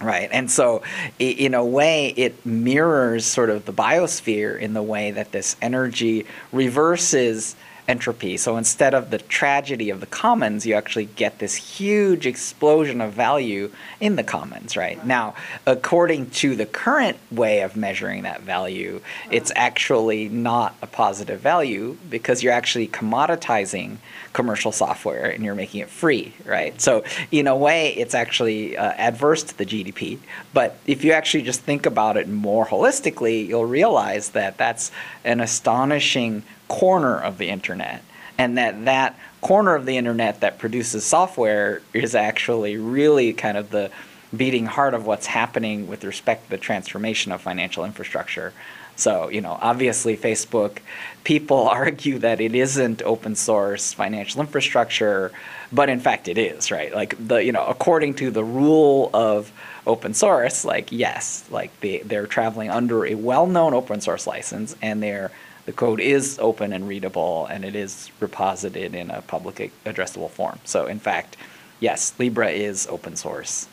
Right. 0.00 0.28
And 0.30 0.50
so, 0.50 0.82
in 1.18 1.54
a 1.54 1.64
way, 1.64 2.08
it 2.16 2.46
mirrors 2.46 3.24
sort 3.24 3.50
of 3.50 3.64
the 3.64 3.72
biosphere 3.72 4.58
in 4.58 4.72
the 4.72 4.82
way 4.82 5.10
that 5.10 5.32
this 5.32 5.56
energy 5.60 6.26
reverses 6.52 7.56
entropy. 7.88 8.36
So 8.36 8.56
instead 8.58 8.92
of 8.94 9.10
the 9.10 9.18
tragedy 9.18 9.88
of 9.90 10.00
the 10.00 10.06
commons, 10.06 10.66
you 10.66 10.74
actually 10.74 11.06
get 11.06 11.38
this 11.38 11.54
huge 11.54 12.26
explosion 12.26 13.00
of 13.00 13.14
value 13.14 13.72
in 13.98 14.16
the 14.16 14.22
commons, 14.22 14.76
right? 14.76 15.04
Now, 15.04 15.34
according 15.66 16.30
to 16.30 16.54
the 16.54 16.66
current 16.66 17.16
way 17.30 17.62
of 17.62 17.76
measuring 17.76 18.22
that 18.22 18.42
value, 18.42 19.00
it's 19.30 19.50
actually 19.56 20.28
not 20.28 20.76
a 20.82 20.86
positive 20.86 21.40
value 21.40 21.96
because 22.10 22.42
you're 22.42 22.52
actually 22.52 22.88
commoditizing 22.88 23.96
commercial 24.38 24.70
software 24.70 25.32
and 25.32 25.44
you're 25.44 25.56
making 25.56 25.80
it 25.80 25.90
free, 25.90 26.32
right? 26.44 26.80
So 26.80 27.02
in 27.32 27.48
a 27.48 27.56
way, 27.56 27.88
it's 27.96 28.14
actually 28.14 28.76
uh, 28.76 28.92
adverse 28.92 29.42
to 29.42 29.58
the 29.58 29.66
GDP. 29.66 30.20
But 30.54 30.78
if 30.86 31.02
you 31.02 31.10
actually 31.10 31.42
just 31.42 31.62
think 31.62 31.86
about 31.86 32.16
it 32.16 32.28
more 32.28 32.64
holistically, 32.64 33.48
you'll 33.48 33.64
realize 33.64 34.28
that 34.30 34.56
that's 34.56 34.92
an 35.24 35.40
astonishing 35.40 36.44
corner 36.68 37.18
of 37.18 37.38
the 37.38 37.48
internet, 37.48 38.04
and 38.38 38.56
that 38.56 38.84
that 38.84 39.18
corner 39.40 39.74
of 39.74 39.86
the 39.86 39.96
internet 39.96 40.38
that 40.38 40.60
produces 40.60 41.04
software 41.04 41.82
is 41.92 42.14
actually 42.14 42.76
really 42.76 43.32
kind 43.32 43.56
of 43.56 43.70
the 43.70 43.90
beating 44.36 44.66
heart 44.66 44.94
of 44.94 45.04
what's 45.04 45.26
happening 45.26 45.88
with 45.88 46.04
respect 46.04 46.44
to 46.44 46.50
the 46.50 46.58
transformation 46.58 47.32
of 47.32 47.40
financial 47.40 47.84
infrastructure. 47.84 48.52
So, 48.98 49.28
you 49.28 49.40
know, 49.40 49.56
obviously 49.60 50.16
Facebook, 50.16 50.78
people 51.22 51.68
argue 51.68 52.18
that 52.18 52.40
it 52.40 52.54
isn't 52.54 53.00
open 53.02 53.36
source 53.36 53.92
financial 53.92 54.40
infrastructure, 54.40 55.30
but 55.72 55.88
in 55.88 56.00
fact 56.00 56.28
it 56.28 56.36
is, 56.36 56.70
right? 56.70 56.92
Like 56.92 57.14
the, 57.28 57.36
you 57.36 57.52
know, 57.52 57.64
according 57.64 58.14
to 58.14 58.30
the 58.30 58.44
rule 58.44 59.10
of 59.14 59.52
open 59.86 60.14
source, 60.14 60.64
like 60.64 60.90
yes, 60.90 61.46
like 61.50 61.78
they, 61.80 61.98
they're 62.00 62.26
traveling 62.26 62.70
under 62.70 63.06
a 63.06 63.14
well-known 63.14 63.72
open 63.72 64.00
source 64.00 64.26
license 64.26 64.76
and 64.82 65.02
they're 65.02 65.30
the 65.66 65.72
code 65.74 66.00
is 66.00 66.38
open 66.38 66.72
and 66.72 66.88
readable 66.88 67.44
and 67.46 67.62
it 67.62 67.76
is 67.76 68.10
reposited 68.20 68.94
in 68.94 69.10
a 69.10 69.20
public 69.20 69.70
addressable 69.84 70.30
form. 70.30 70.58
So 70.64 70.86
in 70.86 70.98
fact, 70.98 71.36
yes, 71.78 72.14
Libra 72.18 72.48
is 72.48 72.86
open 72.86 73.16
source 73.16 73.68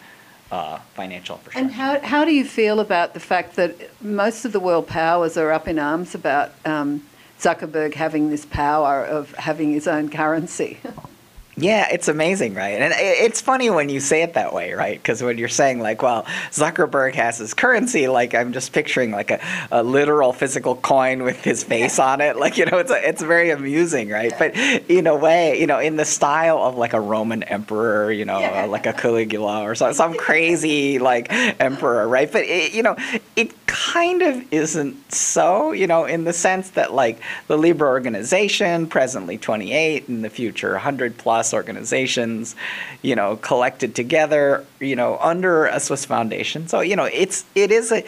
uh, 0.52 0.80
financial 0.94 1.36
infrastructure. 1.36 1.66
And 1.66 1.72
how, 1.72 2.00
how 2.00 2.26
do 2.26 2.34
you 2.34 2.46
feel 2.46 2.80
about 2.80 3.14
the 3.14 3.20
fact 3.20 3.56
that 3.56 3.76
most 4.02 4.46
of 4.46 4.52
the 4.52 4.60
world 4.60 4.88
powers 4.88 5.38
are 5.38 5.52
up 5.52 5.68
in 5.68 5.80
arms 5.80 6.16
about 6.16 6.52
um, 6.66 7.06
Zuckerberg 7.40 7.94
having 7.96 8.30
this 8.30 8.46
power 8.46 9.04
of 9.04 9.34
having 9.36 9.72
his 9.74 9.88
own 9.88 10.10
currency? 10.10 10.80
Yeah, 11.58 11.88
it's 11.90 12.10
amazing, 12.10 12.54
right? 12.54 12.82
And 12.82 12.94
it's 12.98 13.40
funny 13.40 13.70
when 13.70 13.88
you 13.88 14.02
say 14.02 14.24
it 14.24 14.34
that 14.34 14.54
way, 14.54 14.74
right? 14.74 14.98
Because 14.98 15.24
when 15.24 15.38
you're 15.38 15.48
saying 15.48 15.80
like, 15.80 16.02
well, 16.02 16.24
Zuckerberg 16.52 17.16
has 17.16 17.38
his 17.38 17.54
currency, 17.54 18.10
like 18.10 18.36
I'm 18.36 18.52
just 18.52 18.74
picturing 18.74 19.12
like 19.12 19.32
a, 19.32 19.40
a 19.72 19.82
literal 19.82 20.34
physical 20.34 20.76
coin 20.76 21.24
with 21.24 21.42
his 21.46 21.64
face 21.64 21.98
on 21.98 22.20
it. 22.20 22.36
Like, 22.36 22.58
you 22.58 22.66
know, 22.66 22.78
it's 22.80 22.92
a, 22.92 23.08
it's 23.08 23.22
very 23.22 23.52
amusing, 23.52 24.10
right? 24.10 24.34
But 24.38 24.56
in 24.56 25.08
a 25.08 25.16
way, 25.16 25.58
you 25.60 25.66
know, 25.66 25.80
in 25.80 25.96
the 25.96 26.04
style 26.04 26.58
of 26.58 26.76
like 26.76 26.92
a 26.92 27.00
Roman 27.00 27.44
emperor, 27.44 28.12
you 28.12 28.26
know, 28.26 28.40
yeah. 28.40 28.66
Uh, 28.66 28.68
like 28.68 28.86
a 28.86 28.94
Caligula 28.94 29.64
or 29.64 29.76
some, 29.76 29.94
some 29.94 30.14
crazy 30.14 31.00
like 31.00 31.28
emperor, 31.32 32.08
right? 32.08 32.30
But 32.30 32.44
it, 32.44 32.74
you 32.74 32.84
know, 32.84 32.98
it 33.38 33.54
kind 33.66 34.22
of 34.22 34.54
isn't 34.54 35.12
so, 35.14 35.72
you 35.72 35.88
know, 35.88 36.04
in 36.04 36.26
the 36.26 36.34
sense 36.34 36.72
that 36.72 36.94
like 36.94 37.20
the 37.48 37.58
Libra 37.58 37.88
organization, 37.88 38.88
presently 38.88 39.38
28, 39.38 40.10
in 40.10 40.22
the 40.22 40.30
future 40.30 40.72
100 40.74 41.18
plus 41.18 41.45
organizations, 41.54 42.56
you 43.02 43.16
know, 43.16 43.38
collected 43.38 43.96
together, 43.96 44.66
you 44.80 44.96
know, 44.96 45.18
under 45.20 45.66
a 45.66 45.80
Swiss 45.80 46.06
foundation. 46.06 46.68
So, 46.68 46.82
you 46.82 46.96
know, 46.96 47.06
it's 47.06 47.46
it 47.56 47.72
is 47.72 47.92
a 47.92 48.04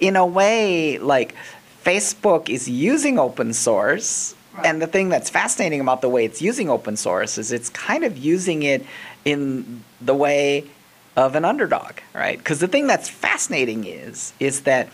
in 0.00 0.16
a 0.16 0.26
way 0.26 0.98
like 0.98 1.34
Facebook 1.84 2.48
is 2.48 2.68
using 2.68 3.18
open 3.18 3.52
source 3.52 4.34
Right. 4.54 4.66
And 4.66 4.82
the 4.82 4.86
thing 4.86 5.08
that's 5.08 5.30
fascinating 5.30 5.80
about 5.80 6.02
the 6.02 6.08
way 6.08 6.24
it's 6.24 6.42
using 6.42 6.68
open 6.68 6.96
source 6.96 7.38
is 7.38 7.52
it's 7.52 7.70
kind 7.70 8.04
of 8.04 8.18
using 8.18 8.62
it 8.62 8.84
in 9.24 9.82
the 10.00 10.14
way 10.14 10.66
of 11.16 11.36
an 11.36 11.44
underdog, 11.44 11.92
right? 12.14 12.36
Because 12.36 12.60
the 12.60 12.68
thing 12.68 12.86
that's 12.86 13.08
fascinating 13.08 13.84
is 13.86 14.32
is 14.40 14.62
that 14.62 14.88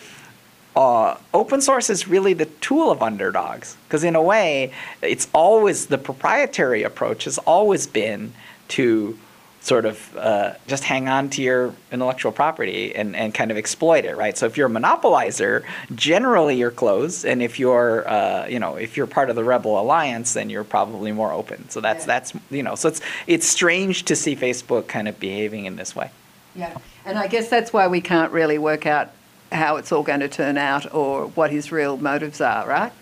uh, 0.78 1.18
open 1.34 1.60
source 1.60 1.90
is 1.90 2.06
really 2.06 2.34
the 2.34 2.46
tool 2.46 2.88
of 2.88 3.02
underdogs 3.02 3.76
because 3.88 4.04
in 4.04 4.14
a 4.14 4.22
way 4.22 4.72
it's 5.02 5.26
always 5.34 5.86
the 5.86 5.98
proprietary 5.98 6.84
approach 6.84 7.24
has 7.24 7.36
always 7.38 7.88
been 7.88 8.32
to 8.68 9.18
sort 9.60 9.84
of 9.84 10.16
uh, 10.16 10.54
just 10.68 10.84
hang 10.84 11.08
on 11.08 11.28
to 11.28 11.42
your 11.42 11.74
intellectual 11.90 12.30
property 12.30 12.94
and, 12.94 13.16
and 13.16 13.34
kind 13.34 13.50
of 13.50 13.56
exploit 13.56 14.04
it 14.04 14.16
right? 14.16 14.38
So 14.38 14.46
if 14.46 14.56
you're 14.56 14.68
a 14.68 14.70
monopolizer 14.70 15.64
generally 15.96 16.56
you're 16.56 16.70
closed 16.70 17.24
and 17.24 17.42
if 17.42 17.58
you're 17.58 18.08
uh, 18.08 18.46
you 18.46 18.60
know 18.60 18.76
if 18.76 18.96
you're 18.96 19.08
part 19.08 19.30
of 19.30 19.34
the 19.34 19.42
rebel 19.42 19.80
alliance 19.80 20.34
then 20.34 20.48
you're 20.48 20.62
probably 20.62 21.10
more 21.10 21.32
open. 21.32 21.68
So 21.70 21.80
that's 21.80 22.02
yeah. 22.02 22.06
that's 22.06 22.32
you 22.52 22.62
know 22.62 22.76
so 22.76 22.86
it's 22.86 23.00
it's 23.26 23.48
strange 23.48 24.04
to 24.04 24.14
see 24.14 24.36
facebook 24.36 24.86
kind 24.86 25.08
of 25.08 25.18
behaving 25.18 25.64
in 25.64 25.74
this 25.74 25.96
way. 25.96 26.12
Yeah 26.54 26.78
and 27.04 27.18
i 27.18 27.26
guess 27.26 27.48
that's 27.48 27.72
why 27.72 27.88
we 27.88 28.00
can't 28.00 28.30
really 28.32 28.58
work 28.58 28.86
out 28.86 29.10
how 29.52 29.76
it's 29.76 29.92
all 29.92 30.02
going 30.02 30.20
to 30.20 30.28
turn 30.28 30.58
out 30.58 30.92
or 30.94 31.26
what 31.28 31.50
his 31.50 31.72
real 31.72 31.96
motives 31.96 32.40
are, 32.40 32.66
right? 32.66 32.92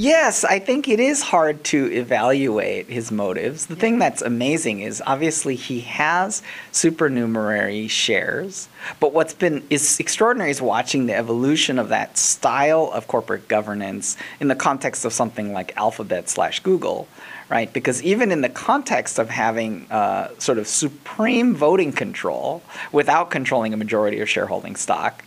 Yes, 0.00 0.44
I 0.44 0.60
think 0.60 0.86
it 0.86 1.00
is 1.00 1.20
hard 1.22 1.64
to 1.64 1.90
evaluate 1.90 2.86
his 2.86 3.10
motives. 3.10 3.66
The 3.66 3.74
yeah. 3.74 3.80
thing 3.80 3.98
that's 3.98 4.22
amazing 4.22 4.78
is 4.78 5.02
obviously 5.04 5.56
he 5.56 5.80
has 5.80 6.40
supernumerary 6.70 7.88
shares, 7.88 8.68
but 9.00 9.12
what's 9.12 9.34
been 9.34 9.64
is 9.70 9.98
extraordinary 9.98 10.52
is 10.52 10.62
watching 10.62 11.06
the 11.06 11.16
evolution 11.16 11.80
of 11.80 11.88
that 11.88 12.16
style 12.16 12.92
of 12.94 13.08
corporate 13.08 13.48
governance 13.48 14.16
in 14.38 14.46
the 14.46 14.54
context 14.54 15.04
of 15.04 15.12
something 15.12 15.52
like 15.52 15.76
Alphabet 15.76 16.28
slash 16.28 16.60
Google, 16.60 17.08
right? 17.48 17.72
Because 17.72 18.00
even 18.04 18.30
in 18.30 18.40
the 18.40 18.48
context 18.48 19.18
of 19.18 19.30
having 19.30 19.90
uh, 19.90 20.28
sort 20.38 20.58
of 20.58 20.68
supreme 20.68 21.56
voting 21.56 21.90
control 21.90 22.62
without 22.92 23.30
controlling 23.30 23.74
a 23.74 23.76
majority 23.76 24.20
of 24.20 24.28
shareholding 24.28 24.76
stock, 24.76 25.24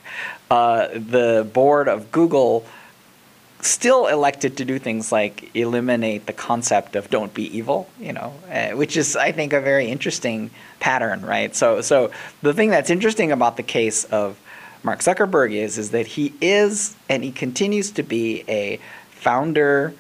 uh, 0.51 0.89
the 0.93 1.47
board 1.53 1.87
of 1.87 2.11
Google 2.11 2.65
still 3.61 4.07
elected 4.07 4.57
to 4.57 4.65
do 4.65 4.77
things 4.77 5.09
like 5.09 5.55
eliminate 5.55 6.25
the 6.25 6.33
concept 6.33 6.97
of 6.97 7.09
don't 7.09 7.33
be 7.33 7.55
evil, 7.57 7.87
you 7.97 8.11
know, 8.11 8.33
uh, 8.51 8.71
which 8.71 8.97
is, 8.97 9.15
I 9.15 9.31
think, 9.31 9.53
a 9.53 9.61
very 9.61 9.87
interesting 9.87 10.51
pattern, 10.81 11.21
right? 11.21 11.55
So, 11.55 11.79
so 11.79 12.11
the 12.41 12.53
thing 12.53 12.69
that's 12.69 12.89
interesting 12.89 13.31
about 13.31 13.55
the 13.55 13.63
case 13.63 14.03
of 14.05 14.37
Mark 14.83 14.99
Zuckerberg 14.99 15.53
is, 15.53 15.77
is 15.77 15.91
that 15.91 16.05
he 16.05 16.33
is 16.41 16.97
and 17.07 17.23
he 17.23 17.31
continues 17.31 17.91
to 17.91 18.03
be 18.03 18.43
a 18.49 18.79
founder 19.11 19.93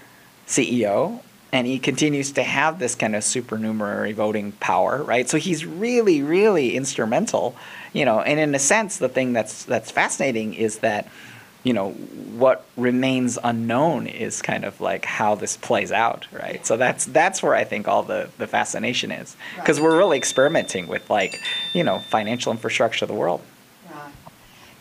CEO 0.47 1.21
and 1.53 1.65
he 1.65 1.79
continues 1.79 2.33
to 2.33 2.43
have 2.43 2.77
this 2.77 2.95
kind 2.95 3.15
of 3.15 3.23
supernumerary 3.23 4.11
voting 4.11 4.51
power, 4.53 5.01
right? 5.01 5.29
So 5.29 5.37
he's 5.37 5.65
really, 5.65 6.21
really 6.21 6.75
instrumental, 6.75 7.55
you 7.93 8.05
know. 8.05 8.21
And 8.21 8.39
in 8.39 8.53
a 8.55 8.59
sense, 8.59 8.97
the 8.97 9.09
thing 9.09 9.33
that's 9.33 9.65
that's 9.65 9.91
fascinating 9.91 10.53
is 10.53 10.79
that, 10.79 11.09
you 11.63 11.73
know, 11.73 11.91
what 11.91 12.65
remains 12.77 13.37
unknown 13.43 14.07
is 14.07 14.41
kind 14.41 14.65
of 14.65 14.81
like 14.81 15.05
how 15.05 15.35
this 15.35 15.57
plays 15.57 15.91
out, 15.91 16.27
right? 16.31 16.65
So 16.65 16.77
that's 16.77 17.05
that's 17.05 17.43
where 17.43 17.55
I 17.55 17.63
think 17.63 17.87
all 17.87 18.03
the 18.03 18.29
the 18.37 18.47
fascination 18.47 19.11
is, 19.11 19.35
because 19.55 19.79
right. 19.79 19.89
we're 19.89 19.97
really 19.97 20.17
experimenting 20.17 20.87
with 20.87 21.09
like, 21.09 21.39
you 21.73 21.83
know, 21.83 21.99
financial 21.99 22.51
infrastructure 22.51 23.05
of 23.05 23.09
the 23.09 23.15
world. 23.15 23.41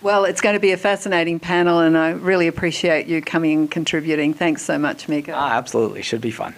Well, 0.03 0.25
it's 0.25 0.41
going 0.41 0.55
to 0.55 0.61
be 0.61 0.73
a 0.73 0.79
fascinating 0.79 1.39
panel, 1.39 1.81
and 1.81 1.95
I 1.95 2.13
really 2.13 2.47
appreciate 2.47 3.07
you 3.07 3.21
coming 3.21 3.59
and 3.59 3.71
contributing. 3.71 4.33
Thanks 4.33 4.63
so 4.63 4.79
much, 4.79 5.09
Mika. 5.09 5.33
Ah, 5.33 5.53
absolutely. 5.59 6.01
Should 6.01 6.23
be 6.23 6.31
fun. 6.31 6.55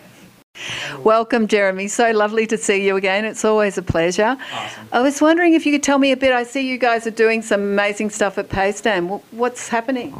Welcome, 1.04 1.46
Jeremy. 1.46 1.88
So 1.88 2.10
lovely 2.12 2.46
to 2.46 2.56
see 2.58 2.86
you 2.86 2.96
again. 2.96 3.24
It's 3.24 3.44
always 3.44 3.78
a 3.78 3.82
pleasure. 3.82 4.36
Awesome. 4.52 4.88
I 4.92 5.00
was 5.00 5.20
wondering 5.20 5.54
if 5.54 5.66
you 5.66 5.72
could 5.72 5.82
tell 5.82 5.98
me 5.98 6.12
a 6.12 6.16
bit. 6.16 6.32
I 6.32 6.44
see 6.44 6.68
you 6.68 6.78
guys 6.78 7.06
are 7.06 7.10
doing 7.12 7.42
some 7.42 7.60
amazing 7.60 8.10
stuff 8.10 8.38
at 8.38 8.48
Paystand. 8.48 9.20
What's 9.30 9.68
happening? 9.68 10.14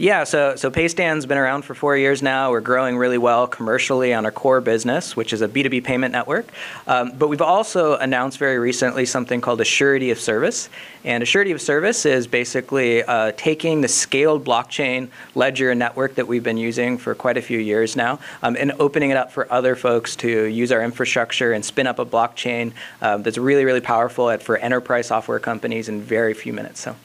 Yeah, 0.00 0.24
so 0.24 0.56
so 0.56 0.70
Paystand's 0.70 1.26
been 1.26 1.36
around 1.36 1.66
for 1.66 1.74
four 1.74 1.94
years 1.94 2.22
now. 2.22 2.52
We're 2.52 2.62
growing 2.62 2.96
really 2.96 3.18
well 3.18 3.46
commercially 3.46 4.14
on 4.14 4.24
our 4.24 4.30
core 4.30 4.62
business, 4.62 5.14
which 5.14 5.34
is 5.34 5.42
a 5.42 5.46
B2B 5.46 5.84
payment 5.84 6.10
network. 6.10 6.48
Um, 6.86 7.12
but 7.18 7.28
we've 7.28 7.42
also 7.42 7.98
announced 7.98 8.38
very 8.38 8.58
recently 8.58 9.04
something 9.04 9.42
called 9.42 9.60
a 9.60 9.64
surety 9.66 10.10
of 10.10 10.18
service. 10.18 10.70
And 11.04 11.22
a 11.22 11.26
surety 11.26 11.50
of 11.50 11.60
service 11.60 12.06
is 12.06 12.26
basically 12.26 13.02
uh, 13.02 13.32
taking 13.36 13.82
the 13.82 13.88
scaled 13.88 14.42
blockchain 14.42 15.10
ledger 15.34 15.74
network 15.74 16.14
that 16.14 16.26
we've 16.26 16.42
been 16.42 16.56
using 16.56 16.96
for 16.96 17.14
quite 17.14 17.36
a 17.36 17.42
few 17.42 17.58
years 17.58 17.94
now 17.94 18.20
um, 18.42 18.56
and 18.56 18.72
opening 18.80 19.10
it 19.10 19.18
up 19.18 19.30
for 19.30 19.52
other 19.52 19.76
folks 19.76 20.16
to 20.16 20.44
use 20.46 20.72
our 20.72 20.80
infrastructure 20.80 21.52
and 21.52 21.62
spin 21.62 21.86
up 21.86 21.98
a 21.98 22.06
blockchain 22.06 22.72
um, 23.02 23.22
that's 23.22 23.36
really, 23.36 23.66
really 23.66 23.82
powerful 23.82 24.34
for 24.38 24.56
enterprise 24.56 25.08
software 25.08 25.38
companies 25.38 25.90
in 25.90 26.00
very 26.00 26.32
few 26.32 26.54
minutes. 26.54 26.80
So. 26.80 26.96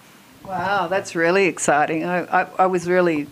Wow, 0.48 0.88
that's 0.88 1.16
really 1.16 1.46
exciting. 1.46 2.06
I, 2.06 2.42
I, 2.42 2.48
I 2.60 2.66
was 2.68 2.88
really 2.88 3.28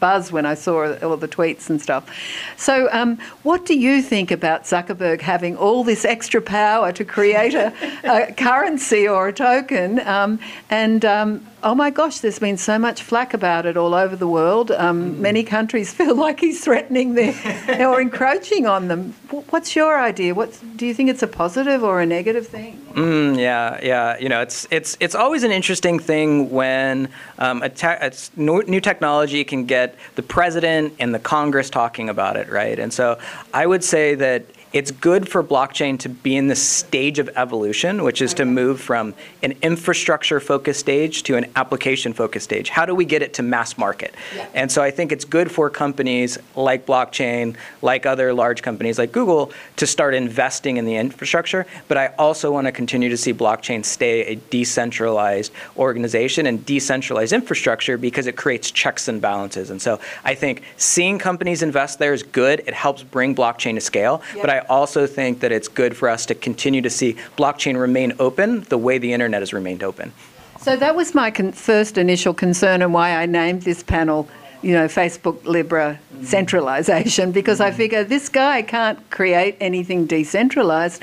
buzz 0.00 0.32
when 0.32 0.44
I 0.44 0.54
saw 0.54 0.92
all 1.02 1.16
the 1.16 1.28
tweets 1.28 1.70
and 1.70 1.80
stuff. 1.80 2.10
So, 2.56 2.88
um, 2.90 3.18
what 3.42 3.64
do 3.64 3.78
you 3.78 4.02
think 4.02 4.30
about 4.30 4.64
Zuckerberg 4.64 5.20
having 5.20 5.56
all 5.56 5.84
this 5.84 6.04
extra 6.04 6.42
power 6.42 6.92
to 6.92 7.04
create 7.04 7.54
a, 7.54 7.72
a 8.04 8.32
currency 8.36 9.06
or 9.06 9.28
a 9.28 9.32
token? 9.32 10.00
Um, 10.00 10.40
and 10.70 11.04
um, 11.04 11.46
oh 11.62 11.74
my 11.74 11.90
gosh, 11.90 12.18
there's 12.18 12.38
been 12.38 12.56
so 12.56 12.78
much 12.78 13.02
flack 13.02 13.34
about 13.34 13.66
it 13.66 13.76
all 13.76 13.94
over 13.94 14.16
the 14.16 14.28
world. 14.28 14.70
Um, 14.70 15.14
mm. 15.14 15.18
Many 15.18 15.44
countries 15.44 15.92
feel 15.98 16.14
like 16.14 16.40
he's 16.40 16.62
threatening 16.62 17.14
them 17.14 17.34
or 17.80 18.00
encroaching 18.00 18.66
on 18.66 18.88
them. 18.88 19.14
What's 19.50 19.74
your 19.76 19.98
idea? 19.98 20.34
What 20.34 20.58
do 20.76 20.86
you 20.86 20.94
think 20.94 21.10
it's 21.10 21.22
a 21.22 21.26
positive 21.26 21.82
or 21.82 22.00
a 22.00 22.06
negative 22.06 22.46
thing? 22.46 22.80
Mm, 22.92 23.38
yeah, 23.38 23.78
yeah. 23.82 24.18
You 24.18 24.28
know, 24.28 24.40
it's 24.40 24.66
it's 24.70 24.96
it's 25.00 25.14
always 25.14 25.42
an 25.42 25.52
interesting 25.52 25.98
thing 25.98 26.50
when 26.50 27.08
um, 27.38 27.62
a, 27.62 27.68
te- 27.68 27.86
a 27.86 28.12
new 28.36 28.80
technology 28.80 29.44
can 29.44 29.66
get 29.66 29.96
the 30.14 30.22
president 30.22 30.94
and 30.98 31.14
the 31.14 31.18
Congress 31.18 31.70
talking 31.70 32.08
about 32.08 32.36
it, 32.36 32.48
right? 32.48 32.78
And 32.78 32.92
so 32.92 33.18
I 33.52 33.66
would 33.66 33.84
say 33.84 34.14
that 34.16 34.44
it's 34.72 34.90
good 34.90 35.28
for 35.28 35.42
blockchain 35.42 35.98
to 36.00 36.08
be 36.08 36.36
in 36.36 36.48
this 36.48 36.62
stage 36.62 37.18
of 37.18 37.30
evolution, 37.36 38.02
which 38.02 38.20
is 38.20 38.34
to 38.34 38.44
move 38.44 38.80
from 38.80 39.14
an 39.42 39.54
infrastructure 39.62 40.40
focused 40.40 40.80
stage 40.80 41.22
to 41.24 41.36
an 41.36 41.50
application 41.56 42.12
focused 42.12 42.44
stage. 42.44 42.68
How 42.68 42.84
do 42.84 42.94
we 42.94 43.04
get 43.04 43.22
it 43.22 43.34
to 43.34 43.42
mass 43.42 43.78
market? 43.78 44.14
Yeah. 44.34 44.46
And 44.54 44.70
so 44.70 44.82
I 44.82 44.90
think 44.90 45.10
it's 45.10 45.24
good 45.24 45.50
for 45.50 45.70
companies 45.70 46.38
like 46.54 46.84
blockchain, 46.84 47.56
like 47.80 48.04
other 48.04 48.34
large 48.34 48.62
companies 48.62 48.98
like 48.98 49.12
Google, 49.12 49.52
to 49.76 49.86
start 49.86 50.14
investing 50.14 50.76
in 50.76 50.84
the 50.84 50.96
infrastructure. 50.96 51.66
But 51.88 51.96
I 51.96 52.08
also 52.18 52.52
want 52.52 52.66
to 52.66 52.72
continue 52.72 53.08
to 53.08 53.16
see 53.16 53.32
blockchain 53.32 53.84
stay 53.84 54.24
a 54.24 54.34
decentralized 54.36 55.52
organization 55.76 56.46
and 56.46 56.64
decentralized 56.66 57.32
infrastructure 57.32 57.96
because 57.96 58.26
it 58.26 58.36
creates 58.36 58.70
checks 58.70 59.08
and 59.08 59.20
balances. 59.20 59.70
And 59.70 59.80
so 59.80 59.98
I 60.24 60.34
think 60.34 60.62
seeing 60.76 61.18
companies 61.18 61.62
invest 61.62 61.98
there 61.98 62.12
is 62.12 62.22
good. 62.22 62.60
It 62.66 62.74
helps 62.74 63.02
bring 63.02 63.34
blockchain 63.34 63.74
to 63.74 63.80
scale. 63.80 64.22
Yeah. 64.34 64.42
But 64.42 64.50
I 64.50 64.57
also 64.60 65.06
think 65.06 65.40
that 65.40 65.52
it's 65.52 65.68
good 65.68 65.96
for 65.96 66.08
us 66.08 66.26
to 66.26 66.34
continue 66.34 66.82
to 66.82 66.90
see 66.90 67.16
blockchain 67.36 67.78
remain 67.78 68.12
open 68.18 68.62
the 68.64 68.78
way 68.78 68.98
the 68.98 69.12
internet 69.12 69.42
has 69.42 69.52
remained 69.52 69.82
open. 69.82 70.12
So 70.60 70.76
that 70.76 70.96
was 70.96 71.14
my 71.14 71.30
con- 71.30 71.52
first 71.52 71.98
initial 71.98 72.34
concern 72.34 72.82
and 72.82 72.92
why 72.92 73.14
I 73.14 73.26
named 73.26 73.62
this 73.62 73.82
panel, 73.82 74.28
you 74.60 74.72
know, 74.72 74.86
Facebook 74.86 75.44
Libra 75.44 76.00
centralization, 76.22 77.30
because 77.32 77.60
I 77.60 77.70
figure 77.70 78.02
this 78.02 78.28
guy 78.28 78.62
can't 78.62 79.08
create 79.10 79.56
anything 79.60 80.06
decentralized. 80.06 81.02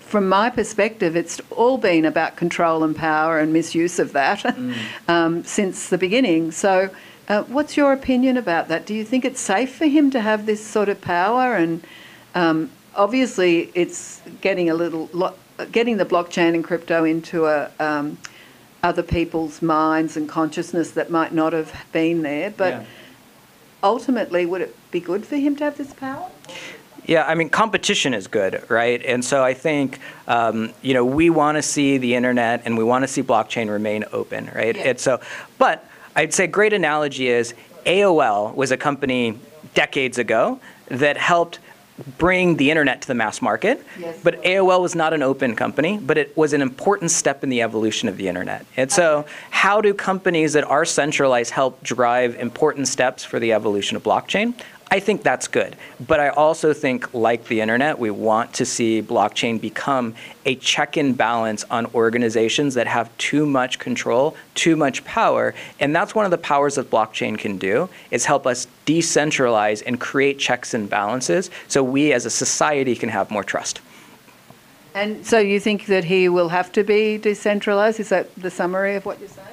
From 0.00 0.28
my 0.28 0.50
perspective, 0.50 1.16
it's 1.16 1.40
all 1.50 1.78
been 1.78 2.04
about 2.04 2.36
control 2.36 2.84
and 2.84 2.94
power 2.94 3.38
and 3.38 3.52
misuse 3.52 3.98
of 3.98 4.12
that 4.12 4.44
um, 5.08 5.42
since 5.44 5.88
the 5.88 5.98
beginning. 5.98 6.50
So, 6.50 6.90
uh, 7.28 7.44
what's 7.44 7.76
your 7.76 7.92
opinion 7.92 8.36
about 8.36 8.68
that? 8.68 8.84
Do 8.86 8.92
you 8.92 9.04
think 9.04 9.24
it's 9.24 9.40
safe 9.40 9.74
for 9.74 9.86
him 9.86 10.10
to 10.10 10.20
have 10.20 10.46
this 10.46 10.66
sort 10.66 10.88
of 10.88 11.00
power? 11.00 11.54
And 11.54 11.82
um, 12.34 12.70
obviously, 12.94 13.70
it's 13.74 14.20
getting 14.40 14.70
a 14.70 14.74
little, 14.74 15.08
lo- 15.12 15.34
getting 15.72 15.96
the 15.96 16.04
blockchain 16.06 16.54
and 16.54 16.64
crypto 16.64 17.04
into 17.04 17.46
a 17.46 17.70
um, 17.78 18.18
other 18.82 19.02
people's 19.02 19.60
minds 19.60 20.16
and 20.16 20.28
consciousness 20.28 20.92
that 20.92 21.10
might 21.10 21.32
not 21.34 21.52
have 21.52 21.72
been 21.92 22.22
there. 22.22 22.50
But 22.50 22.72
Yeah. 22.74 22.84
ultimately, 23.82 24.46
would 24.46 24.62
it 24.62 24.74
be 24.90 25.00
good 25.00 25.26
for 25.26 25.36
him 25.36 25.56
to 25.56 25.64
have 25.64 25.76
this 25.76 25.92
power? 25.92 26.26
Yeah, 27.06 27.24
I 27.26 27.34
mean, 27.34 27.48
competition 27.50 28.14
is 28.14 28.26
good, 28.26 28.62
right? 28.68 29.02
And 29.04 29.24
so 29.24 29.42
I 29.42 29.52
think, 29.54 29.98
um, 30.28 30.70
you 30.82 30.94
know, 30.94 31.04
we 31.04 31.28
want 31.28 31.56
to 31.56 31.62
see 31.62 31.98
the 31.98 32.14
internet 32.14 32.62
and 32.64 32.78
we 32.78 32.84
want 32.84 33.02
to 33.02 33.08
see 33.08 33.22
blockchain 33.22 33.68
remain 33.68 34.04
open, 34.12 34.50
right? 34.54 34.76
Yeah. 34.76 34.90
And 34.90 35.00
so, 35.00 35.20
but 35.58 35.84
I'd 36.14 36.32
say 36.32 36.46
great 36.46 36.72
analogy 36.72 37.28
is 37.28 37.54
AOL 37.84 38.54
was 38.54 38.70
a 38.70 38.76
company 38.76 39.38
decades 39.74 40.18
ago 40.18 40.60
that 40.88 41.16
helped 41.16 41.58
bring 42.18 42.56
the 42.56 42.70
internet 42.70 43.02
to 43.02 43.08
the 43.08 43.14
mass 43.14 43.40
market. 43.42 43.84
Yes. 43.98 44.18
But 44.22 44.42
AOL 44.42 44.80
was 44.80 44.94
not 44.94 45.12
an 45.12 45.22
open 45.22 45.56
company, 45.56 45.98
but 45.98 46.18
it 46.18 46.36
was 46.36 46.52
an 46.52 46.62
important 46.62 47.10
step 47.10 47.42
in 47.42 47.50
the 47.50 47.62
evolution 47.62 48.08
of 48.08 48.16
the 48.16 48.28
internet. 48.28 48.66
And 48.76 48.90
so, 48.90 49.26
how 49.50 49.80
do 49.80 49.94
companies 49.94 50.52
that 50.54 50.64
are 50.64 50.84
centralized 50.84 51.50
help 51.50 51.82
drive 51.82 52.34
important 52.36 52.88
steps 52.88 53.24
for 53.24 53.38
the 53.38 53.52
evolution 53.52 53.96
of 53.96 54.02
blockchain? 54.02 54.54
I 54.92 54.98
think 54.98 55.22
that's 55.22 55.46
good. 55.46 55.76
But 56.04 56.18
I 56.18 56.30
also 56.30 56.72
think, 56.72 57.14
like 57.14 57.44
the 57.44 57.60
internet, 57.60 57.98
we 57.98 58.10
want 58.10 58.52
to 58.54 58.66
see 58.66 59.00
blockchain 59.00 59.60
become 59.60 60.16
a 60.44 60.56
check 60.56 60.96
and 60.96 61.16
balance 61.16 61.64
on 61.70 61.86
organizations 61.94 62.74
that 62.74 62.88
have 62.88 63.16
too 63.16 63.46
much 63.46 63.78
control, 63.78 64.36
too 64.56 64.74
much 64.74 65.04
power. 65.04 65.54
And 65.78 65.94
that's 65.94 66.12
one 66.12 66.24
of 66.24 66.32
the 66.32 66.38
powers 66.38 66.74
that 66.74 66.90
blockchain 66.90 67.38
can 67.38 67.56
do 67.56 67.88
is 68.10 68.24
help 68.24 68.48
us 68.48 68.66
decentralize 68.84 69.80
and 69.86 70.00
create 70.00 70.40
checks 70.40 70.74
and 70.74 70.90
balances 70.90 71.50
so 71.68 71.84
we 71.84 72.12
as 72.12 72.26
a 72.26 72.30
society 72.30 72.96
can 72.96 73.10
have 73.10 73.30
more 73.30 73.44
trust. 73.44 73.80
And 74.92 75.24
so 75.24 75.38
you 75.38 75.60
think 75.60 75.86
that 75.86 76.02
he 76.02 76.28
will 76.28 76.48
have 76.48 76.72
to 76.72 76.82
be 76.82 77.16
decentralized? 77.16 78.00
Is 78.00 78.08
that 78.08 78.34
the 78.34 78.50
summary 78.50 78.96
of 78.96 79.06
what 79.06 79.20
you're 79.20 79.28
saying? 79.28 79.46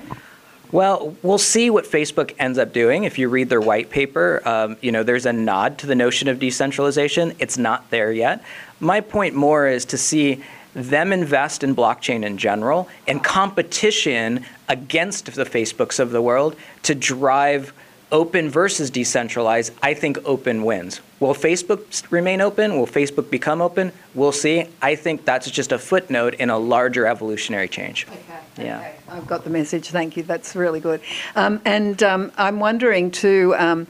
Well, 0.71 1.15
we'll 1.23 1.37
see 1.37 1.69
what 1.69 1.85
Facebook 1.85 2.35
ends 2.39 2.57
up 2.57 2.73
doing. 2.73 3.05
If 3.05 3.17
you 3.17 3.29
read 3.29 3.47
their 3.47 3.61
white 3.61 3.89
paper, 3.89 4.41
um, 4.45 4.75
you 4.81 4.91
know, 4.91 5.01
there's 5.01 5.25
a 5.25 5.31
nod 5.31 5.77
to 5.79 5.87
the 5.87 5.95
notion 5.95 6.27
of 6.27 6.39
decentralization. 6.39 7.33
It's 7.39 7.57
not 7.57 7.89
there 7.89 8.11
yet. 8.11 8.43
My 8.81 8.99
point 8.99 9.33
more 9.33 9.67
is 9.67 9.85
to 9.85 9.97
see 9.97 10.43
them 10.73 11.13
invest 11.13 11.63
in 11.63 11.75
blockchain 11.75 12.25
in 12.25 12.37
general 12.37 12.89
and 13.07 13.23
competition 13.23 14.45
against 14.67 15.33
the 15.33 15.45
Facebooks 15.45 15.99
of 15.99 16.11
the 16.11 16.21
world 16.21 16.55
to 16.83 16.93
drive 16.93 17.73
open 18.11 18.49
versus 18.49 18.89
decentralized. 18.89 19.73
I 19.81 19.93
think 19.93 20.17
open 20.25 20.63
wins. 20.63 21.01
Will 21.19 21.33
Facebook 21.33 22.09
remain 22.11 22.41
open? 22.41 22.77
Will 22.77 22.87
Facebook 22.87 23.29
become 23.29 23.61
open? 23.61 23.91
We'll 24.13 24.31
see. 24.31 24.65
I 24.81 24.95
think 24.95 25.25
that's 25.25 25.49
just 25.49 25.71
a 25.71 25.79
footnote 25.79 26.35
in 26.35 26.49
a 26.49 26.57
larger 26.57 27.05
evolutionary 27.05 27.67
change. 27.67 28.07
Okay. 28.07 28.65
Yeah. 28.65 28.79
Okay. 28.79 28.95
I've 29.09 29.27
got 29.27 29.43
the 29.43 29.49
message. 29.49 29.89
Thank 29.89 30.15
you. 30.17 30.23
That's 30.23 30.55
really 30.55 30.79
good. 30.79 31.01
Um, 31.35 31.61
and 31.65 32.01
um, 32.03 32.31
I'm 32.37 32.59
wondering 32.59 33.11
too, 33.11 33.55
um, 33.57 33.87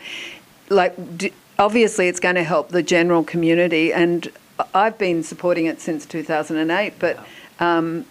like, 0.70 1.18
d- 1.18 1.34
obviously 1.60 2.08
it's 2.08 2.20
going 2.20 2.36
to 2.36 2.44
help 2.44 2.70
the 2.70 2.84
general 2.84 3.24
community, 3.24 3.94
and 3.94 4.32
I've 4.74 4.98
been 4.98 5.24
supporting 5.24 5.66
it 5.66 5.82
since 5.82 6.06
2008, 6.06 6.94
but 7.00 7.26
um, 7.60 8.06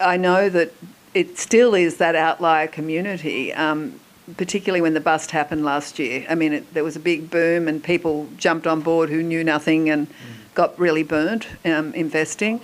I 0.00 0.16
know 0.16 0.48
that 0.48 0.72
it 1.14 1.38
still 1.38 1.74
is 1.74 1.96
that 1.96 2.14
outlier 2.14 2.66
community. 2.66 3.52
Um, 3.52 4.00
particularly 4.36 4.80
when 4.80 4.94
the 4.94 5.00
bust 5.00 5.30
happened 5.30 5.64
last 5.64 5.98
year. 5.98 6.26
I 6.28 6.34
mean, 6.34 6.52
it, 6.52 6.74
there 6.74 6.84
was 6.84 6.96
a 6.96 7.00
big 7.00 7.30
boom, 7.30 7.68
and 7.68 7.82
people 7.82 8.28
jumped 8.36 8.66
on 8.66 8.80
board 8.80 9.08
who 9.08 9.22
knew 9.22 9.42
nothing 9.42 9.90
and 9.90 10.06
got 10.54 10.78
really 10.78 11.02
burnt 11.02 11.46
um, 11.64 11.94
investing. 11.94 12.60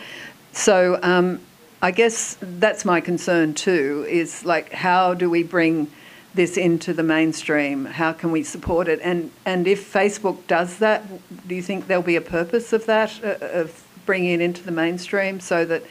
So 0.52 0.98
um, 1.02 1.40
I 1.80 1.90
guess 1.90 2.36
that's 2.40 2.84
my 2.84 3.00
concern 3.00 3.54
too. 3.54 4.06
Is 4.08 4.44
like, 4.44 4.72
how 4.72 5.14
do 5.14 5.30
we 5.30 5.42
bring 5.42 5.90
this 6.34 6.56
into 6.56 6.92
the 6.92 7.02
mainstream? 7.02 7.84
How 7.84 8.12
can 8.12 8.32
we 8.32 8.42
support 8.42 8.88
it? 8.88 9.00
And 9.02 9.30
and 9.44 9.66
if 9.66 9.92
Facebook 9.92 10.46
does 10.46 10.78
that, 10.78 11.02
do 11.46 11.54
you 11.54 11.62
think 11.62 11.86
there'll 11.86 12.02
be 12.02 12.16
a 12.16 12.20
purpose 12.20 12.72
of 12.72 12.86
that 12.86 13.22
uh, 13.22 13.36
of 13.40 13.84
bringing 14.06 14.32
it 14.32 14.40
into 14.40 14.62
the 14.62 14.72
mainstream 14.72 15.40
so 15.40 15.64
that 15.64 15.82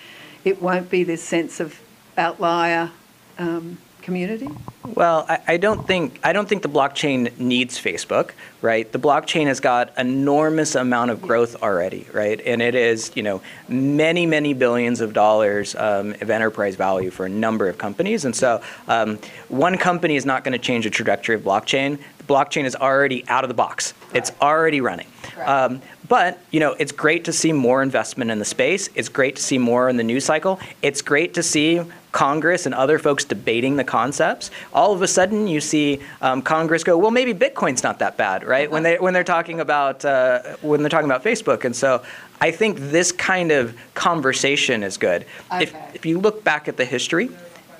it 0.43 0.61
won't 0.61 0.89
be 0.89 1.03
this 1.03 1.23
sense 1.23 1.59
of 1.59 1.79
outlier 2.17 2.91
um, 3.39 3.77
community? 4.03 4.49
Well, 4.85 5.25
I, 5.27 5.39
I 5.47 5.57
don't 5.57 5.87
think 5.87 6.19
I 6.23 6.33
don't 6.33 6.47
think 6.47 6.61
the 6.61 6.69
blockchain 6.69 7.37
needs 7.39 7.79
Facebook, 7.79 8.31
right? 8.61 8.91
The 8.91 8.99
blockchain 8.99 9.47
has 9.47 9.59
got 9.59 9.97
enormous 9.97 10.75
amount 10.75 11.11
of 11.11 11.21
growth 11.21 11.63
already, 11.63 12.05
right? 12.13 12.39
And 12.45 12.61
it 12.61 12.75
is, 12.75 13.11
you 13.15 13.23
know, 13.23 13.41
many 13.67 14.25
many 14.25 14.53
billions 14.53 15.01
of 15.01 15.13
dollars 15.13 15.75
um, 15.75 16.13
of 16.21 16.29
enterprise 16.29 16.75
value 16.75 17.09
for 17.09 17.25
a 17.25 17.29
number 17.29 17.67
of 17.69 17.77
companies, 17.77 18.25
and 18.25 18.35
so 18.35 18.61
um, 18.87 19.17
one 19.47 19.77
company 19.77 20.15
is 20.15 20.25
not 20.25 20.43
going 20.43 20.51
to 20.51 20.59
change 20.59 20.83
the 20.83 20.91
trajectory 20.91 21.35
of 21.35 21.41
blockchain. 21.41 21.97
The 22.17 22.25
blockchain 22.25 22.65
is 22.65 22.75
already 22.75 23.27
out 23.29 23.43
of 23.43 23.47
the 23.47 23.55
box; 23.55 23.93
it's 24.13 24.31
already 24.41 24.81
running. 24.81 25.07
Right. 25.37 25.47
Um, 25.47 25.81
but 26.09 26.39
you 26.51 26.59
know, 26.59 26.73
it's 26.73 26.91
great 26.91 27.23
to 27.25 27.33
see 27.33 27.53
more 27.53 27.81
investment 27.81 28.29
in 28.29 28.37
the 28.37 28.45
space. 28.45 28.89
It's 28.95 29.09
great 29.09 29.37
to 29.37 29.41
see 29.41 29.57
more 29.57 29.89
in 29.89 29.97
the 29.97 30.03
news 30.03 30.25
cycle. 30.25 30.59
It's 30.81 31.01
great 31.01 31.33
to 31.35 31.43
see 31.43 31.81
Congress 32.13 32.65
and 32.65 32.73
other 32.73 32.99
folks 32.99 33.25
debating 33.25 33.75
the 33.75 33.83
concepts. 33.83 34.51
All 34.71 34.93
of 34.93 35.01
a 35.01 35.07
sudden, 35.07 35.47
you 35.47 35.59
see 35.59 35.99
um, 36.21 36.41
Congress 36.41 36.83
go, 36.83 36.97
"Well, 36.97 37.11
maybe 37.11 37.33
Bitcoin's 37.33 37.83
not 37.83 37.99
that 37.99 38.15
bad," 38.15 38.45
right? 38.45 38.71
When 38.71 38.83
they 38.83 38.97
when 38.97 39.13
they're 39.13 39.25
talking 39.25 39.59
about 39.59 40.05
uh, 40.05 40.55
when 40.61 40.81
they're 40.81 40.89
talking 40.89 41.09
about 41.09 41.23
Facebook, 41.23 41.65
and 41.65 41.75
so 41.75 42.01
I 42.39 42.51
think 42.51 42.77
this 42.79 43.11
kind 43.11 43.51
of 43.51 43.75
conversation 43.95 44.83
is 44.83 44.95
good. 44.95 45.25
If 45.51 45.75
if 45.93 46.05
you 46.05 46.19
look 46.19 46.43
back 46.43 46.67
at 46.67 46.77
the 46.77 46.85
history, 46.85 47.29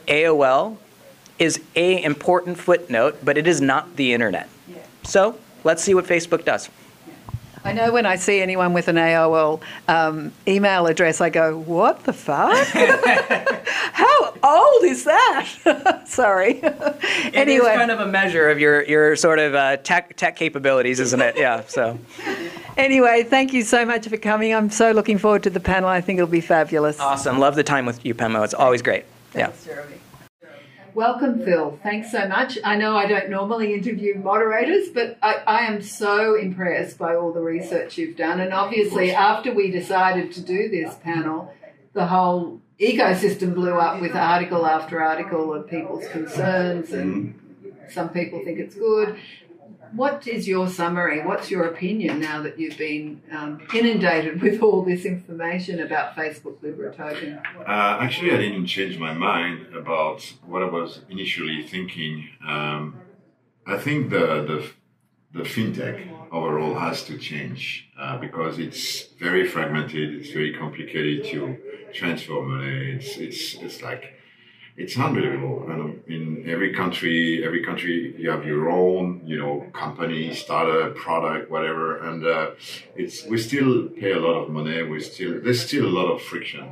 AOL 0.08 0.78
is 1.39 1.62
a 1.76 2.04
important 2.04 2.58
footnote, 2.58 3.19
but 3.24 3.38
it 3.38 3.48
is 3.48 3.62
not 3.62 3.96
the 3.96 4.13
internet. 4.13 4.50
Yeah. 4.67 4.78
So 5.04 5.38
let's 5.63 5.84
see 5.84 5.93
what 5.93 6.06
Facebook 6.06 6.43
does. 6.43 6.69
I 7.65 7.72
know 7.72 7.93
when 7.93 8.06
I 8.06 8.17
see 8.17 8.41
anyone 8.41 8.74
with 8.74 8.89
an 8.89 8.98
AOL 8.98 9.62
um, 9.88 10.34
email 10.46 10.86
address, 10.88 11.22
I 11.22 11.30
go, 11.30 11.58
"What 11.58 12.04
the 12.04 12.13
fuck? 12.13 12.67
How 13.93 14.12
old 14.43 14.84
is 14.84 15.06
that?" 15.06 16.03
Sorry. 16.06 16.60
It 16.62 17.36
anyway, 17.36 17.71
is 17.71 17.77
kind 17.77 17.91
of 17.91 17.99
a 17.99 18.06
measure 18.06 18.49
of 18.49 18.60
your, 18.60 18.84
your 18.84 19.15
sort 19.15 19.39
of 19.39 19.56
uh, 19.56 19.77
tech, 19.77 20.15
tech 20.17 20.36
capabilities, 20.36 20.99
isn't 20.99 21.21
it? 21.21 21.38
Yeah, 21.38 21.63
so. 21.67 21.97
anyway, 22.77 23.23
thank 23.23 23.53
you 23.53 23.63
so 23.63 23.86
much 23.86 24.08
for 24.08 24.17
coming. 24.17 24.53
I'm 24.53 24.69
so 24.69 24.91
looking 24.91 25.17
forward 25.17 25.43
to 25.43 25.49
the 25.49 25.60
panel. 25.60 25.89
I 25.89 26.01
think 26.01 26.17
it'll 26.17 26.27
be 26.27 26.41
fabulous. 26.41 26.99
Awesome. 26.99 27.39
Love 27.39 27.56
the 27.56 27.63
time 27.63 27.86
with 27.86 28.06
you, 28.06 28.13
Pemo. 28.13 28.43
It's 28.43 28.53
always 28.53 28.82
great. 28.82 29.06
Yeah. 29.36 29.47
Thanks, 29.47 29.65
Jeremy. 29.65 29.95
Welcome, 30.93 31.43
Phil. 31.43 31.79
Thanks 31.82 32.12
so 32.12 32.27
much. 32.27 32.60
I 32.63 32.75
know 32.75 32.95
I 32.95 33.08
don't 33.08 33.32
normally 33.32 33.73
interview 33.73 34.13
moderators, 34.13 34.89
but 34.89 35.17
I, 35.23 35.41
I 35.47 35.60
am 35.62 35.82
so 35.82 36.36
impressed 36.36 36.99
by 36.99 37.15
all 37.15 37.34
the 37.34 37.41
research 37.41 37.97
you've 37.97 38.15
done. 38.15 38.39
And 38.39 38.53
obviously, 38.53 39.12
after 39.12 39.51
we 39.51 39.71
decided 39.71 40.32
to 40.34 40.41
do 40.41 40.69
this 40.69 40.93
panel, 40.95 41.51
the 41.93 42.06
whole 42.06 42.62
ecosystem 42.79 43.53
blew 43.53 43.75
up 43.75 44.01
with 44.01 44.15
article 44.15 44.65
after 44.65 45.01
article 45.01 45.53
of 45.53 45.69
people's 45.69 46.07
concerns, 46.09 46.91
and 46.91 47.39
some 47.89 48.09
people 48.09 48.43
think 48.43 48.59
it's 48.59 48.75
good. 48.75 49.17
what 49.95 50.27
is 50.27 50.47
your 50.47 50.67
summary? 50.67 51.23
What's 51.23 51.51
your 51.51 51.65
opinion 51.65 52.19
now 52.19 52.41
that 52.41 52.59
you've 52.59 52.77
been 52.77 53.21
um, 53.31 53.62
inundated 53.73 54.41
with 54.41 54.62
all 54.62 54.83
this 54.83 55.05
information 55.05 55.79
about 55.81 56.15
Facebook 56.15 56.62
Libra 56.63 56.93
token? 56.93 57.39
Uh, 57.59 57.97
actually, 58.01 58.31
I 58.31 58.38
didn't 58.38 58.65
change 58.65 58.97
my 58.97 59.13
mind 59.13 59.67
about 59.75 60.33
what 60.45 60.63
I 60.63 60.69
was 60.69 61.01
initially 61.09 61.62
thinking. 61.67 62.27
Um, 62.45 62.99
I 63.67 63.77
think 63.77 64.09
the, 64.09 64.43
the 64.43 64.71
the 65.34 65.43
fintech 65.43 66.10
overall 66.32 66.76
has 66.76 67.04
to 67.06 67.17
change 67.17 67.89
uh, 68.00 68.17
because 68.17 68.60
it's 68.60 69.04
very 69.19 69.48
fragmented. 69.48 70.13
It's 70.15 70.32
very 70.32 70.54
complicated 70.54 71.26
to 71.32 71.58
transfer 71.93 72.41
money. 72.41 72.91
It's 72.91 73.17
it's 73.17 73.56
it's 73.56 73.82
like 73.82 74.13
it's 74.76 74.98
unbelievable. 74.98 75.67
And 75.69 76.04
in 76.08 76.50
every 76.50 76.74
country, 76.74 77.43
every 77.46 77.63
country 77.63 78.15
you 78.17 78.30
have 78.30 78.46
your 78.46 78.69
own, 78.69 79.22
you 79.26 79.38
know, 79.38 79.67
company, 79.74 80.34
startup, 80.34 80.96
product, 80.96 81.50
whatever. 81.52 81.98
And 81.98 82.26
uh, 82.26 82.52
it's 82.96 83.26
we 83.26 83.38
still 83.38 83.89
pay 83.89 84.12
a 84.12 84.19
lot 84.19 84.36
of 84.41 84.50
money. 84.50 84.84
We 84.84 85.00
still 85.00 85.39
there's 85.43 85.65
still 85.65 85.86
a 85.86 85.93
lot 86.00 86.12
of 86.12 86.22
friction. 86.22 86.65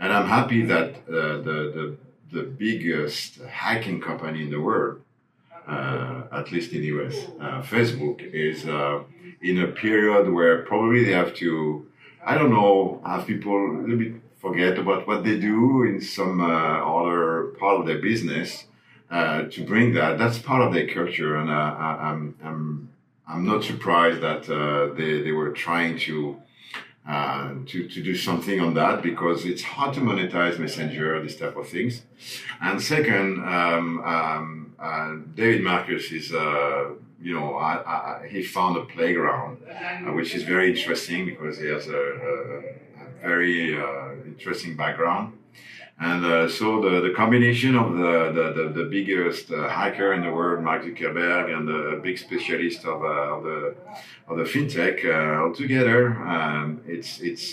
And 0.00 0.12
I'm 0.12 0.26
happy 0.26 0.62
that 0.66 0.88
uh, 1.08 1.38
the 1.48 1.58
the 1.76 1.96
the 2.32 2.42
biggest 2.42 3.40
hacking 3.42 4.00
company 4.00 4.42
in 4.42 4.50
the 4.50 4.60
world 4.60 5.02
at 5.70 6.50
least 6.52 6.72
in 6.72 6.80
the 6.80 6.88
US. 6.98 7.16
Uh, 7.40 7.62
Facebook 7.62 8.22
is 8.32 8.66
uh, 8.66 9.02
in 9.42 9.62
a 9.62 9.68
period 9.68 10.32
where 10.32 10.62
probably 10.62 11.04
they 11.04 11.12
have 11.12 11.34
to, 11.36 11.86
I 12.24 12.36
don't 12.36 12.50
know, 12.50 13.00
have 13.04 13.26
people 13.26 13.54
a 13.54 13.80
little 13.80 13.98
bit 13.98 14.14
forget 14.40 14.78
about 14.78 15.06
what 15.06 15.22
they 15.22 15.38
do 15.38 15.82
in 15.82 16.00
some 16.00 16.40
uh, 16.40 16.46
other 16.46 17.54
part 17.58 17.78
of 17.80 17.86
their 17.86 17.98
business 17.98 18.64
uh, 19.10 19.42
to 19.50 19.64
bring 19.64 19.92
that. 19.94 20.18
That's 20.18 20.38
part 20.38 20.62
of 20.62 20.72
their 20.72 20.88
culture, 20.88 21.36
and 21.36 21.50
uh, 21.50 21.52
I, 21.52 22.10
am 22.10 22.36
I'm, 22.42 22.48
I'm 22.48 22.88
I'm 23.28 23.44
not 23.44 23.64
surprised 23.64 24.20
that 24.22 24.42
they 24.96 25.22
they 25.22 25.32
were 25.32 25.52
trying 25.52 25.98
to. 26.00 26.40
Uh, 27.08 27.54
to, 27.66 27.88
to 27.88 28.02
do 28.02 28.14
something 28.14 28.60
on 28.60 28.74
that 28.74 29.02
because 29.02 29.46
it's 29.46 29.62
hard 29.62 29.94
to 29.94 30.00
monetize 30.00 30.58
messenger 30.58 31.20
this 31.22 31.34
type 31.34 31.56
of 31.56 31.66
things 31.66 32.02
and 32.60 32.80
second 32.80 33.42
um, 33.42 34.00
um, 34.04 34.59
uh, 34.80 35.16
David 35.34 35.62
Marcus 35.62 36.10
is, 36.10 36.32
uh, 36.32 36.90
you 37.20 37.34
know, 37.34 37.54
I, 37.56 37.72
I, 38.24 38.28
he 38.28 38.42
found 38.42 38.76
a 38.78 38.84
playground, 38.84 39.58
uh, 39.68 40.12
which 40.12 40.34
is 40.34 40.42
very 40.44 40.70
interesting 40.70 41.26
because 41.26 41.58
he 41.58 41.66
has 41.66 41.86
a, 41.86 41.92
a, 41.92 42.34
a 43.02 43.20
very 43.22 43.78
uh, 43.78 44.12
interesting 44.24 44.76
background. 44.76 45.36
And 46.02 46.24
uh, 46.24 46.48
so 46.48 46.80
the, 46.80 47.02
the 47.02 47.14
combination 47.14 47.76
of 47.76 47.92
the, 47.92 48.32
the, 48.32 48.62
the, 48.62 48.68
the 48.70 48.84
biggest 48.88 49.52
uh, 49.52 49.68
hacker 49.68 50.14
in 50.14 50.22
the 50.22 50.32
world, 50.32 50.64
Mark 50.64 50.82
Zuckerberg, 50.82 51.54
and 51.54 51.68
the 51.68 52.00
big 52.02 52.16
specialist 52.16 52.86
of, 52.86 53.04
of 53.04 53.42
the 53.44 53.74
of 54.28 54.38
the 54.38 54.44
fintech 54.44 55.04
all 55.38 55.52
together, 55.52 56.12
um, 56.26 56.80
it's 56.86 57.20
it's 57.20 57.52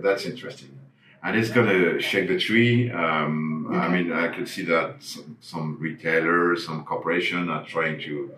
that's 0.00 0.26
interesting 0.26 0.78
and 1.22 1.36
it's 1.36 1.50
going 1.50 1.68
to 1.68 2.00
shake 2.00 2.28
the 2.28 2.38
tree. 2.38 2.90
Um, 2.90 3.66
okay. 3.68 3.78
I 3.78 3.88
mean, 3.88 4.12
I 4.12 4.28
could 4.28 4.48
see 4.48 4.64
that 4.66 5.02
some, 5.02 5.36
some, 5.40 5.76
retailers, 5.80 6.66
some 6.66 6.84
corporation 6.84 7.48
are 7.48 7.64
trying 7.64 8.00
to 8.02 8.32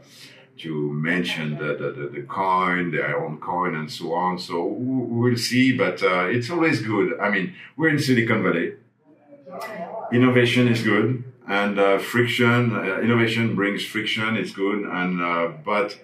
to 0.59 0.93
mention 0.93 1.57
the, 1.57 1.75
the, 1.75 1.91
the, 1.91 2.09
the, 2.09 2.23
coin, 2.23 2.91
their 2.91 3.19
own 3.19 3.39
coin, 3.41 3.75
and 3.75 3.91
so 3.91 4.13
on. 4.13 4.39
So 4.39 4.63
we'll 4.67 5.39
see, 5.39 5.75
but 5.75 6.03
uh, 6.03 6.27
it's 6.27 6.51
always 6.51 6.83
good. 6.83 7.19
I 7.19 7.31
mean, 7.31 7.55
we're 7.79 7.89
in 7.89 7.99
Silicon 7.99 8.43
Valley. 8.43 8.75
Innovation 10.13 10.69
is 10.69 10.83
good, 10.83 11.25
and 11.49 11.79
uh, 11.79 11.99
friction. 11.99 12.77
Uh, 12.77 13.01
innovation 13.01 13.55
brings 13.55 13.85
friction. 13.87 14.37
It's 14.37 14.53
good, 14.53 14.85
and 14.85 15.23
uh, 15.23 15.49
but 15.65 15.99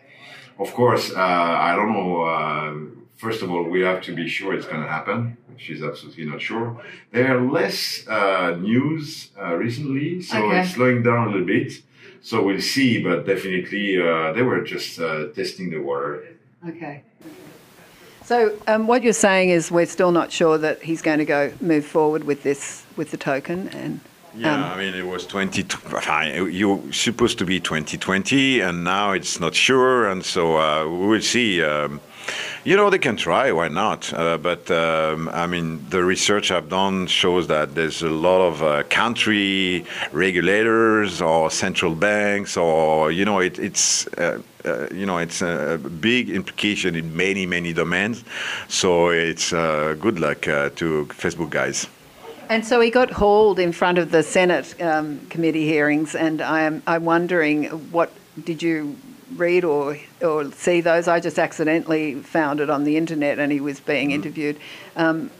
of 0.58 0.72
course, 0.72 1.12
uh, 1.12 1.18
I 1.18 1.76
don't 1.76 1.92
know 1.92 2.22
uh, 2.22 2.74
first 3.16 3.42
of 3.42 3.50
all, 3.50 3.64
we 3.64 3.80
have 3.80 4.02
to 4.02 4.14
be 4.14 4.28
sure 4.28 4.54
it's 4.54 4.66
going 4.66 4.82
to 4.82 4.88
happen. 4.88 5.36
She's 5.56 5.82
absolutely 5.82 6.26
not 6.26 6.40
sure. 6.40 6.80
There 7.12 7.36
are 7.36 7.40
less 7.40 8.06
uh, 8.06 8.56
news 8.60 9.30
uh, 9.40 9.54
recently, 9.54 10.22
so 10.22 10.46
okay. 10.46 10.60
it's 10.60 10.74
slowing 10.74 11.02
down 11.02 11.28
a 11.28 11.30
little 11.30 11.46
bit. 11.46 11.72
So 12.20 12.42
we'll 12.42 12.60
see, 12.60 13.02
but 13.02 13.26
definitely 13.26 14.00
uh, 14.00 14.32
they 14.32 14.42
were 14.42 14.62
just 14.62 14.98
uh, 14.98 15.28
testing 15.28 15.70
the 15.70 15.78
water. 15.78 16.24
Okay. 16.68 17.02
So 18.24 18.58
um, 18.66 18.86
what 18.88 19.02
you're 19.04 19.12
saying 19.12 19.50
is 19.50 19.70
we're 19.70 19.86
still 19.86 20.10
not 20.10 20.32
sure 20.32 20.58
that 20.58 20.82
he's 20.82 21.00
going 21.00 21.18
to 21.18 21.24
go 21.24 21.52
move 21.60 21.86
forward 21.86 22.24
with 22.24 22.42
this 22.42 22.84
with 22.96 23.10
the 23.10 23.16
token 23.16 23.68
and. 23.68 24.00
Yeah, 24.36 24.54
um, 24.54 24.64
I 24.64 24.76
mean, 24.76 24.94
it 24.94 25.06
was 25.06 25.26
20. 25.26 25.64
You 26.52 26.92
supposed 26.92 27.38
to 27.38 27.46
be 27.46 27.58
2020, 27.58 28.60
and 28.60 28.84
now 28.84 29.12
it's 29.12 29.40
not 29.40 29.54
sure, 29.54 30.08
and 30.08 30.22
so 30.22 30.58
uh, 30.58 30.86
we 30.86 31.06
will 31.06 31.22
see. 31.22 31.62
Um, 31.62 32.00
you 32.64 32.76
know, 32.76 32.90
they 32.90 32.98
can 32.98 33.16
try. 33.16 33.52
Why 33.52 33.68
not? 33.68 34.12
Uh, 34.12 34.36
but 34.36 34.70
um, 34.70 35.30
I 35.30 35.46
mean, 35.46 35.86
the 35.88 36.04
research 36.04 36.50
I've 36.50 36.68
done 36.68 37.06
shows 37.06 37.46
that 37.46 37.74
there's 37.74 38.02
a 38.02 38.10
lot 38.10 38.40
of 38.40 38.62
uh, 38.62 38.82
country 38.90 39.86
regulators 40.12 41.22
or 41.22 41.50
central 41.50 41.94
banks, 41.94 42.56
or 42.56 43.10
you 43.10 43.24
know, 43.24 43.38
it, 43.40 43.58
it's. 43.58 44.06
Uh, 44.18 44.42
uh 44.64 44.88
you 44.92 45.06
know, 45.06 45.18
it's 45.18 45.42
a 45.42 45.78
big 46.00 46.28
implication 46.28 46.96
in 46.96 47.16
many, 47.16 47.46
many 47.46 47.72
domains. 47.72 48.24
So 48.68 49.10
it's 49.10 49.52
uh, 49.52 49.94
good 50.00 50.18
luck 50.18 50.48
uh, 50.48 50.70
to 50.70 51.06
Facebook 51.06 51.50
guys. 51.50 51.86
And 52.48 52.64
so 52.64 52.80
he 52.80 52.90
got 52.90 53.10
hauled 53.10 53.58
in 53.58 53.72
front 53.72 53.98
of 53.98 54.10
the 54.10 54.22
Senate 54.22 54.80
um, 54.80 55.20
committee 55.28 55.66
hearings, 55.66 56.14
and 56.14 56.40
I'm 56.40 56.82
I'm 56.86 57.04
wondering 57.04 57.64
what 57.90 58.12
did 58.44 58.62
you 58.62 58.96
read 59.34 59.64
or 59.64 59.98
or 60.22 60.50
see 60.52 60.80
those. 60.80 61.08
I 61.08 61.20
just 61.20 61.38
accidentally 61.38 62.14
found 62.14 62.60
it 62.60 62.70
on 62.70 62.84
the 62.84 62.96
internet, 62.96 63.38
and 63.38 63.50
he 63.50 63.60
was 63.60 63.80
being 63.80 64.10
mm. 64.10 64.14
interviewed. 64.14 64.58
Um, 64.96 65.30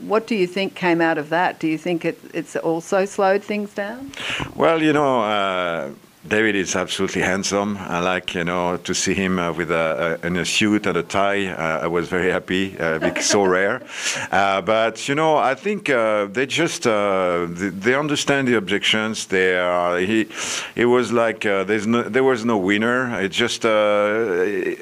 what 0.00 0.26
do 0.26 0.34
you 0.34 0.46
think 0.46 0.74
came 0.74 1.00
out 1.00 1.16
of 1.16 1.30
that? 1.30 1.58
Do 1.58 1.66
you 1.66 1.78
think 1.78 2.04
it, 2.04 2.18
it's 2.34 2.56
also 2.56 3.06
slowed 3.06 3.42
things 3.42 3.72
down? 3.72 4.12
Well, 4.54 4.82
you 4.82 4.92
know. 4.92 5.22
Uh, 5.22 5.92
David 6.26 6.54
is 6.54 6.76
absolutely 6.76 7.22
handsome. 7.22 7.76
I 7.76 7.98
like, 7.98 8.36
you 8.36 8.44
know, 8.44 8.76
to 8.76 8.94
see 8.94 9.12
him 9.12 9.40
uh, 9.40 9.52
with 9.52 9.72
a, 9.72 10.20
a, 10.22 10.26
in 10.26 10.36
a 10.36 10.44
suit 10.44 10.86
and 10.86 10.96
a 10.96 11.02
tie. 11.02 11.48
Uh, 11.48 11.80
I 11.82 11.88
was 11.88 12.08
very 12.08 12.30
happy. 12.30 12.78
Uh, 12.78 13.12
so 13.20 13.44
rare. 13.44 13.82
Uh, 14.30 14.60
but 14.60 15.08
you 15.08 15.16
know, 15.16 15.36
I 15.36 15.56
think 15.56 15.90
uh, 15.90 16.26
they 16.26 16.46
just 16.46 16.86
uh, 16.86 17.48
they, 17.50 17.70
they, 17.70 17.94
understand 17.96 18.46
the 18.46 18.56
objections. 18.56 19.26
They 19.26 19.58
are. 19.58 19.98
He, 19.98 20.28
it 20.76 20.86
was 20.86 21.12
like 21.12 21.40
there's 21.40 21.88
no, 21.88 22.02
there 22.02 22.24
was 22.24 22.44
no 22.44 22.56
winner. 22.56 23.20
It 23.20 23.32
just 23.32 23.62
they 23.62 24.76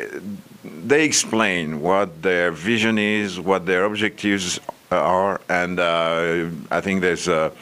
explain 1.05 1.81
what 1.81 2.23
their 2.23 2.53
vision 2.53 2.99
is, 2.99 3.41
what 3.41 3.65
their 3.65 3.85
objectives 3.85 4.61
are, 4.97 5.41
and 5.49 5.79
uh, 5.79 6.47
I 6.71 6.81
think 6.81 7.01
there's 7.01 7.29
a, 7.29 7.53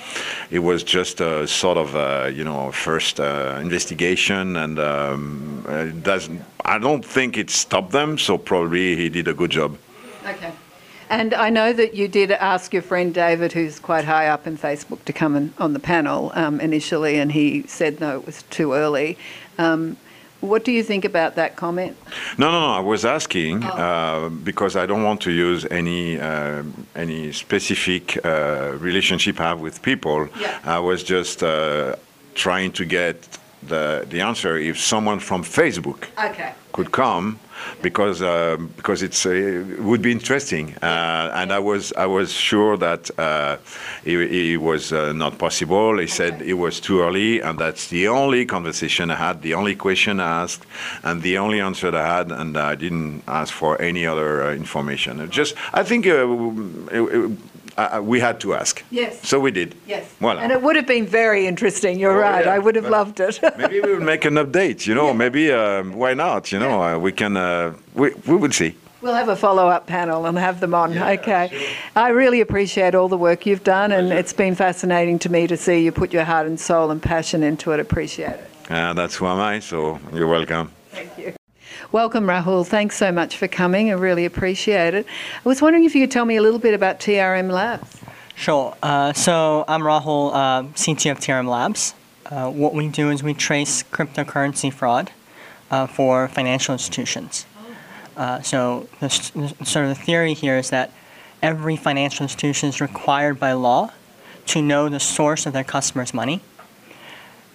it 0.51 0.61
was 0.61 0.83
just 0.83 1.21
a 1.21 1.47
sort 1.47 1.77
of 1.77 1.95
a, 1.95 2.31
you 2.31 2.45
know 2.45 2.73
first 2.73 3.21
uh, 3.21 3.59
investigation, 3.61 4.57
and 4.57 4.79
um, 4.79 5.65
it 5.69 6.03
doesn't. 6.03 6.43
I 6.65 6.79
don't 6.79 7.05
think 7.05 7.37
it 7.37 7.51
stopped 7.51 7.93
them, 7.93 8.19
so 8.19 8.39
probably 8.39 8.97
he 8.97 9.09
did 9.09 9.29
a 9.29 9.35
good 9.35 9.51
job. 9.51 9.77
Okay. 10.27 10.53
And 11.11 11.33
I 11.33 11.49
know 11.49 11.73
that 11.73 11.95
you 11.95 12.07
did 12.07 12.31
ask 12.33 12.73
your 12.73 12.83
friend 12.83 13.15
David, 13.15 13.53
who's 13.53 13.79
quite 13.79 14.05
high 14.05 14.27
up 14.27 14.47
in 14.47 14.59
Facebook, 14.59 15.03
to 15.05 15.13
come 15.13 15.37
in, 15.37 15.55
on 15.59 15.73
the 15.73 15.81
panel 15.81 16.33
um, 16.35 16.61
initially, 16.61 17.19
and 17.19 17.33
he 17.33 17.63
said 17.67 18.01
no, 18.01 18.19
it 18.19 18.27
was 18.27 18.43
too 18.45 18.75
early. 18.75 19.17
Um, 19.57 19.97
what 20.41 20.65
do 20.65 20.73
you 20.73 20.83
think 20.83 21.05
about 21.05 21.35
that 21.35 21.57
comment? 21.57 21.97
No, 22.37 22.51
no, 22.51 22.61
no. 22.61 22.73
I 22.73 22.81
was 22.81 23.05
asking 23.05 23.65
oh. 23.65 23.69
uh, 23.69 24.29
because 24.29 24.77
I 24.77 24.87
don't 24.87 25.03
want 25.03 25.21
to 25.23 25.33
use 25.33 25.67
any 25.71 26.19
uh, 26.21 26.63
any 26.95 27.33
specific 27.33 28.25
uh, 28.25 28.77
relationship 28.79 29.41
I 29.41 29.49
have 29.49 29.61
with 29.61 29.83
people. 29.83 30.29
Yeah. 30.39 30.59
I 30.65 30.79
was 30.79 31.03
just 31.03 31.43
uh, 31.43 31.97
trying 32.35 32.73
to 32.73 32.85
get 32.85 33.39
the 33.63 34.07
the 34.09 34.21
answer 34.21 34.57
if 34.57 34.79
someone 34.79 35.19
from 35.19 35.43
Facebook 35.43 36.07
okay. 36.19 36.53
could 36.73 36.93
come 36.93 37.41
because 37.83 38.23
uh, 38.23 38.57
because 38.77 39.03
it's 39.03 39.27
uh, 39.27 39.31
it 39.31 39.83
would 39.83 40.03
be 40.03 40.13
interesting. 40.13 40.75
Uh, 40.83 41.31
and 41.35 41.53
I 41.53 41.59
was 41.59 41.93
I 41.93 42.07
was 42.07 42.33
sure 42.33 42.77
that 42.77 43.11
uh, 43.19 43.57
it, 44.05 44.19
it, 44.19 44.57
was 44.59 44.93
uh, 44.93 45.13
not 45.13 45.39
possible. 45.39 45.99
He 45.99 46.07
said 46.07 46.43
it 46.43 46.55
was 46.55 46.81
too 46.81 47.01
early, 47.01 47.41
and 47.41 47.59
that's 47.59 47.89
the 47.89 48.09
only 48.09 48.47
conversation 48.47 49.11
I 49.11 49.17
had, 49.17 49.43
the 49.43 49.55
only 49.55 49.75
question 49.75 50.21
I 50.21 50.43
asked, 50.43 50.67
and 51.03 51.23
the 51.23 51.39
only 51.39 51.61
answer 51.61 51.95
I 51.95 52.17
had, 52.17 52.31
and 52.31 52.57
I 52.57 52.75
didn't 52.75 53.23
ask 53.27 53.53
for 53.53 53.81
any 53.81 54.07
other 54.07 54.43
uh, 54.43 54.53
information. 54.55 55.31
Just 55.31 55.55
I 55.73 55.83
think. 55.83 56.07
It, 56.07 57.39
uh, 57.79 58.03
we 58.03 58.21
had 58.21 58.41
to 58.41 58.55
ask. 58.55 58.85
Yes. 58.91 59.27
So 59.27 59.39
we 59.41 59.51
did. 59.51 59.75
Yes. 59.87 60.05
Voilà. 60.21 60.41
And 60.41 60.53
it 60.53 60.61
would 60.63 60.77
have 60.77 60.87
been 60.87 61.07
very 61.07 61.47
interesting. 61.47 61.99
You're 61.99 62.19
oh, 62.19 62.31
right. 62.31 62.45
Yeah. 62.45 62.55
I 62.55 62.59
would 62.59 62.75
have 62.75 62.85
but 62.85 62.93
loved 62.93 63.21
it. 63.21 63.41
maybe 63.59 63.81
we 63.81 63.95
will 63.95 64.05
make 64.05 64.25
an 64.25 64.35
update. 64.35 64.87
You 64.87 64.95
know, 64.95 65.09
yeah. 65.09 65.13
maybe 65.13 65.53
um, 65.53 65.93
why 65.93 66.15
not? 66.15 66.53
You 66.53 66.59
know, 66.59 66.81
yeah. 66.81 66.97
uh, 66.97 66.99
we 66.99 67.13
can. 67.13 67.37
Uh, 67.37 67.75
we 67.95 68.11
we 68.27 68.37
will 68.37 68.53
see. 68.53 68.75
We'll 69.01 69.15
have 69.15 69.29
a 69.29 69.37
follow-up 69.37 69.87
panel 69.87 70.27
and 70.27 70.37
have 70.37 70.59
them 70.59 70.75
on. 70.75 70.99
okay. 70.99 71.49
Sure. 71.53 71.69
I 71.95 72.09
really 72.09 72.41
appreciate 72.41 72.97
all 72.97 73.09
the 73.09 73.17
work 73.17 73.47
you've 73.47 73.63
done, 73.63 73.93
and 73.93 74.13
it's 74.13 74.33
been 74.33 74.57
fascinating 74.57 75.21
to 75.21 75.29
me 75.29 75.47
to 75.47 75.57
see 75.57 75.85
you 75.85 75.93
put 75.93 76.13
your 76.13 76.25
heart 76.25 76.49
and 76.49 76.59
soul 76.59 76.91
and 76.91 77.01
passion 77.01 77.45
into 77.45 77.71
it. 77.71 77.79
Appreciate 77.79 78.31
it. 78.31 78.51
Uh, 78.69 78.95
that's 78.95 79.15
who 79.15 79.27
I 79.27 79.33
am 79.33 79.41
I. 79.41 79.61
So 79.61 80.01
you're 80.13 80.27
welcome. 80.27 80.73
Thank 80.91 81.17
you. 81.17 81.38
Welcome, 81.91 82.27
Rahul. 82.27 82.67
Thanks 82.67 82.99
so 82.99 83.11
much 83.11 83.39
for 83.39 83.49
coming. 83.49 83.89
I 83.89 83.95
really 83.95 84.27
appreciate 84.27 84.93
it. 84.93 85.07
I 85.07 85.49
was 85.49 85.63
wondering 85.63 85.85
if 85.87 85.95
you 85.95 86.03
could 86.03 86.11
tell 86.11 86.27
me 86.27 86.37
a 86.37 86.43
little 86.43 86.59
bit 86.59 86.75
about 86.75 87.01
TRM 87.01 87.51
Labs. 87.51 87.97
Sure. 88.35 88.77
Uh, 88.83 89.15
so 89.15 89.65
I'm 89.67 89.81
Rahul, 89.81 90.35
uh, 90.35 90.63
CTO 90.75 91.13
of 91.13 91.19
TRM 91.19 91.49
Labs. 91.49 91.95
Uh, 92.27 92.51
what 92.51 92.75
we 92.75 92.89
do 92.89 93.09
is 93.09 93.23
we 93.23 93.33
trace 93.33 93.85
cryptocurrency 93.85 94.71
fraud 94.71 95.13
uh, 95.71 95.87
for 95.87 96.29
financial 96.29 96.75
institutions. 96.75 97.47
Uh, 98.19 98.43
so 98.43 98.87
the, 99.01 99.09
sort 99.09 99.87
of 99.87 99.97
the 99.97 100.03
theory 100.05 100.35
here 100.35 100.59
is 100.59 100.69
that 100.69 100.93
every 101.41 101.77
financial 101.77 102.25
institution 102.25 102.69
is 102.69 102.83
required 102.83 103.41
by 103.41 103.55
law 103.55 103.91
to 104.45 104.61
know 104.61 104.91
the 104.91 105.01
source 105.01 105.47
of 105.47 105.55
their 105.55 105.65
customers' 105.65 106.13
money. 106.13 106.43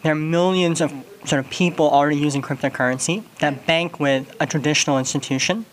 There 0.01 0.13
are 0.13 0.15
millions 0.15 0.81
of 0.81 0.91
sort 1.25 1.39
of 1.39 1.49
people 1.49 1.89
already 1.89 2.17
using 2.17 2.41
cryptocurrency 2.41 3.23
that 3.39 3.65
bank 3.65 3.99
with 3.99 4.35
a 4.39 4.45
traditional 4.45 4.97
institution, 4.97 5.65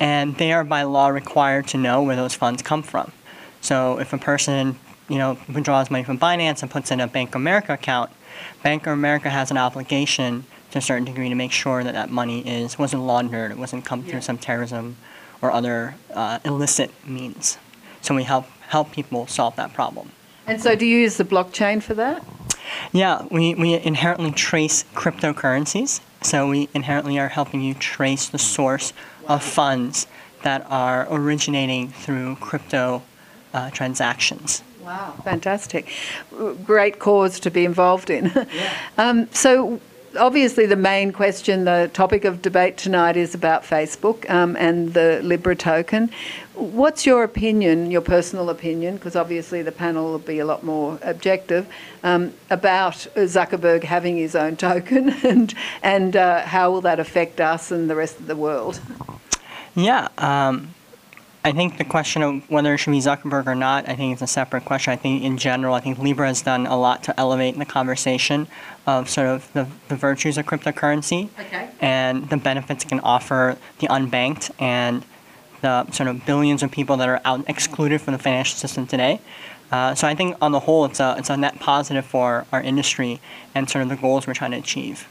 and 0.00 0.36
they 0.36 0.52
are 0.52 0.64
by 0.64 0.82
law 0.82 1.08
required 1.08 1.66
to 1.68 1.76
know 1.76 2.02
where 2.02 2.16
those 2.16 2.34
funds 2.34 2.62
come 2.62 2.82
from. 2.82 3.12
So 3.60 3.98
if 3.98 4.12
a 4.12 4.18
person, 4.18 4.78
you 5.08 5.18
know, 5.18 5.38
withdraws 5.52 5.90
money 5.90 6.04
from 6.04 6.18
Binance 6.18 6.62
and 6.62 6.70
puts 6.70 6.90
in 6.90 7.00
a 7.00 7.06
Bank 7.06 7.30
of 7.30 7.36
America 7.36 7.74
account, 7.74 8.10
Bank 8.62 8.86
of 8.86 8.92
America 8.92 9.30
has 9.30 9.50
an 9.50 9.58
obligation 9.58 10.44
to 10.70 10.78
a 10.78 10.80
certain 10.80 11.04
degree 11.04 11.28
to 11.28 11.34
make 11.34 11.52
sure 11.52 11.82
that 11.82 11.94
that 11.94 12.10
money 12.10 12.40
is 12.40 12.78
wasn't 12.78 13.02
laundered, 13.02 13.50
it 13.50 13.58
wasn't 13.58 13.84
come 13.84 14.02
through 14.02 14.20
some 14.20 14.38
terrorism 14.38 14.96
or 15.40 15.50
other 15.50 15.94
uh, 16.14 16.38
illicit 16.44 16.90
means. 17.06 17.58
So 18.00 18.14
we 18.14 18.24
help 18.24 18.46
help 18.68 18.92
people 18.92 19.26
solve 19.26 19.56
that 19.56 19.72
problem. 19.72 20.12
And 20.46 20.60
so, 20.60 20.74
do 20.74 20.86
you 20.86 21.00
use 21.00 21.16
the 21.16 21.24
blockchain 21.24 21.82
for 21.82 21.94
that? 21.94 22.24
Yeah, 22.92 23.26
we, 23.30 23.54
we 23.54 23.74
inherently 23.74 24.32
trace 24.32 24.84
cryptocurrencies. 24.94 26.00
So 26.22 26.48
we 26.48 26.68
inherently 26.74 27.18
are 27.18 27.28
helping 27.28 27.60
you 27.60 27.74
trace 27.74 28.28
the 28.28 28.38
source 28.38 28.92
of 29.26 29.42
funds 29.42 30.06
that 30.42 30.66
are 30.68 31.06
originating 31.10 31.88
through 31.88 32.36
crypto 32.36 33.02
uh, 33.54 33.70
transactions. 33.70 34.62
Wow, 34.82 35.14
fantastic. 35.22 35.92
Great 36.64 36.98
cause 36.98 37.40
to 37.40 37.50
be 37.50 37.64
involved 37.64 38.10
in. 38.10 38.32
Yeah. 38.34 38.74
um, 38.98 39.28
so, 39.32 39.80
obviously, 40.18 40.64
the 40.64 40.76
main 40.76 41.12
question, 41.12 41.64
the 41.64 41.90
topic 41.92 42.24
of 42.24 42.40
debate 42.40 42.78
tonight 42.78 43.16
is 43.16 43.34
about 43.34 43.64
Facebook 43.64 44.28
um, 44.30 44.56
and 44.56 44.94
the 44.94 45.20
Libra 45.22 45.54
token. 45.54 46.10
What's 46.58 47.06
your 47.06 47.22
opinion, 47.22 47.92
your 47.92 48.00
personal 48.00 48.50
opinion, 48.50 48.96
because 48.96 49.14
obviously 49.14 49.62
the 49.62 49.70
panel 49.70 50.10
will 50.10 50.18
be 50.18 50.40
a 50.40 50.44
lot 50.44 50.64
more 50.64 50.98
objective, 51.02 51.68
um, 52.02 52.34
about 52.50 52.94
Zuckerberg 53.14 53.84
having 53.84 54.16
his 54.16 54.34
own 54.34 54.56
token 54.56 55.10
and, 55.24 55.54
and 55.84 56.16
uh, 56.16 56.40
how 56.40 56.72
will 56.72 56.80
that 56.80 56.98
affect 56.98 57.40
us 57.40 57.70
and 57.70 57.88
the 57.88 57.94
rest 57.94 58.18
of 58.18 58.26
the 58.26 58.34
world? 58.34 58.80
Yeah. 59.76 60.08
Um, 60.18 60.74
I 61.44 61.52
think 61.52 61.78
the 61.78 61.84
question 61.84 62.22
of 62.22 62.50
whether 62.50 62.74
it 62.74 62.78
should 62.78 62.90
be 62.90 62.98
Zuckerberg 62.98 63.46
or 63.46 63.54
not, 63.54 63.88
I 63.88 63.94
think 63.94 64.12
it's 64.12 64.22
a 64.22 64.26
separate 64.26 64.64
question. 64.64 64.92
I 64.92 64.96
think 64.96 65.22
in 65.22 65.38
general, 65.38 65.74
I 65.74 65.80
think 65.80 66.00
Libra 66.00 66.26
has 66.26 66.42
done 66.42 66.66
a 66.66 66.76
lot 66.76 67.04
to 67.04 67.18
elevate 67.20 67.56
the 67.56 67.64
conversation 67.64 68.48
of 68.84 69.08
sort 69.08 69.28
of 69.28 69.52
the, 69.52 69.68
the 69.86 69.94
virtues 69.94 70.36
of 70.36 70.46
cryptocurrency 70.46 71.28
Okay. 71.38 71.70
and 71.80 72.28
the 72.30 72.36
benefits 72.36 72.84
it 72.84 72.88
can 72.88 72.98
offer 73.00 73.56
the 73.78 73.86
unbanked 73.86 74.50
and 74.60 75.04
the 75.60 75.90
sort 75.90 76.08
of 76.08 76.24
billions 76.26 76.62
of 76.62 76.70
people 76.70 76.96
that 76.98 77.08
are 77.08 77.20
out 77.24 77.44
excluded 77.48 78.00
from 78.00 78.12
the 78.12 78.18
financial 78.18 78.56
system 78.56 78.86
today. 78.86 79.20
Uh, 79.70 79.94
so 79.94 80.08
I 80.08 80.14
think 80.14 80.36
on 80.40 80.52
the 80.52 80.60
whole, 80.60 80.84
it's 80.86 80.98
a, 81.00 81.14
it's 81.18 81.28
a 81.30 81.36
net 81.36 81.58
positive 81.60 82.04
for 82.06 82.46
our 82.52 82.62
industry 82.62 83.20
and 83.54 83.68
sort 83.68 83.82
of 83.82 83.88
the 83.90 83.96
goals 83.96 84.26
we're 84.26 84.34
trying 84.34 84.52
to 84.52 84.56
achieve. 84.58 85.06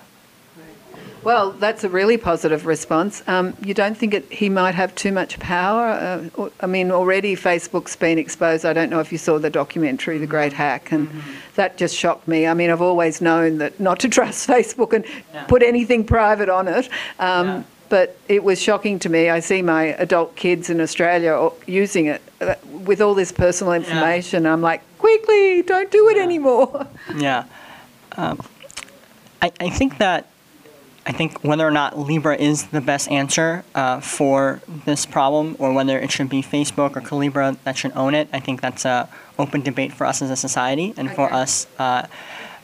Well, 1.24 1.52
that's 1.52 1.84
a 1.84 1.90
really 1.90 2.16
positive 2.18 2.66
response. 2.66 3.22
Um, 3.28 3.56
you 3.62 3.74
don't 3.74 3.98
think 3.98 4.14
it, 4.14 4.32
he 4.32 4.48
might 4.50 4.76
have 4.76 4.96
too 4.96 5.12
much 5.12 5.38
power? 5.40 5.88
Uh, 5.90 6.30
or- 6.36 6.52
I 6.62 6.68
mean, 6.68 6.90
already 6.92 7.36
Facebook's 7.36 7.96
been 7.98 8.18
exposed. 8.18 8.66
I 8.66 8.72
don't 8.72 8.90
know 8.90 9.00
if 9.02 9.12
you 9.12 9.18
saw 9.18 9.38
the 9.38 9.50
documentary, 9.50 10.20
The 10.20 10.28
Great 10.28 10.54
Hack, 10.54 10.92
and 10.92 11.10
that 11.56 11.76
just 11.76 11.96
shocked 11.96 12.28
me. 12.30 12.48
I 12.48 12.54
mean, 12.54 12.70
I've 12.70 12.82
always 12.84 13.20
known 13.20 13.58
that 13.58 13.78
not 13.80 14.00
to 14.02 14.10
trust 14.18 14.48
Facebook 14.56 14.94
and 14.94 15.04
Yeah. 15.34 15.44
put 15.46 15.64
anything 15.64 16.06
private 16.06 16.50
on 16.50 16.68
it. 16.68 16.88
Um, 17.20 17.48
Yeah. 17.48 17.64
But 17.90 18.18
it 18.28 18.44
was 18.44 18.62
shocking 18.62 19.00
to 19.00 19.10
me. 19.10 19.30
I 19.30 19.40
see 19.40 19.62
my 19.62 19.84
adult 20.00 20.36
kids 20.36 20.70
in 20.70 20.82
Australia 20.82 21.50
using 21.66 22.08
it 22.08 22.22
uh, 22.42 22.56
with 22.86 23.02
all 23.02 23.14
this 23.14 23.32
personal 23.32 23.74
information. 23.74 24.46
I'm 24.46 24.62
like, 24.62 24.82
quickly, 24.98 25.62
don't 25.62 25.90
do 25.92 26.10
it 26.10 26.18
Yeah. 26.18 26.24
anymore. 26.24 26.88
Yeah. 27.18 27.46
Um, 28.18 28.40
I, 29.42 29.52
I 29.60 29.70
think 29.70 30.00
that 30.00 30.28
I 31.06 31.14
think 31.14 31.42
whether 31.44 31.66
or 31.66 31.72
not 31.72 31.98
Libra 31.98 32.36
is 32.36 32.66
the 32.68 32.82
best 32.82 33.10
answer 33.10 33.64
uh, 33.76 34.02
for 34.02 34.60
this 34.86 35.06
problem, 35.06 35.56
or 35.58 35.72
whether 35.72 35.98
it 35.98 36.12
should 36.12 36.28
be 36.28 36.42
Facebook 36.42 36.98
or 36.98 37.02
Calibra 37.02 37.56
that 37.64 37.78
should 37.78 37.94
own 37.96 38.14
it, 38.14 38.28
I 38.34 38.42
think 38.42 38.60
that's 38.60 38.84
a 38.84 39.08
open 39.40 39.62
debate 39.62 39.94
for 39.94 40.06
us 40.06 40.22
as 40.22 40.30
a 40.32 40.36
society 40.36 40.94
and 40.98 41.10
for 41.12 41.32
us 41.32 41.66
uh, 41.80 42.08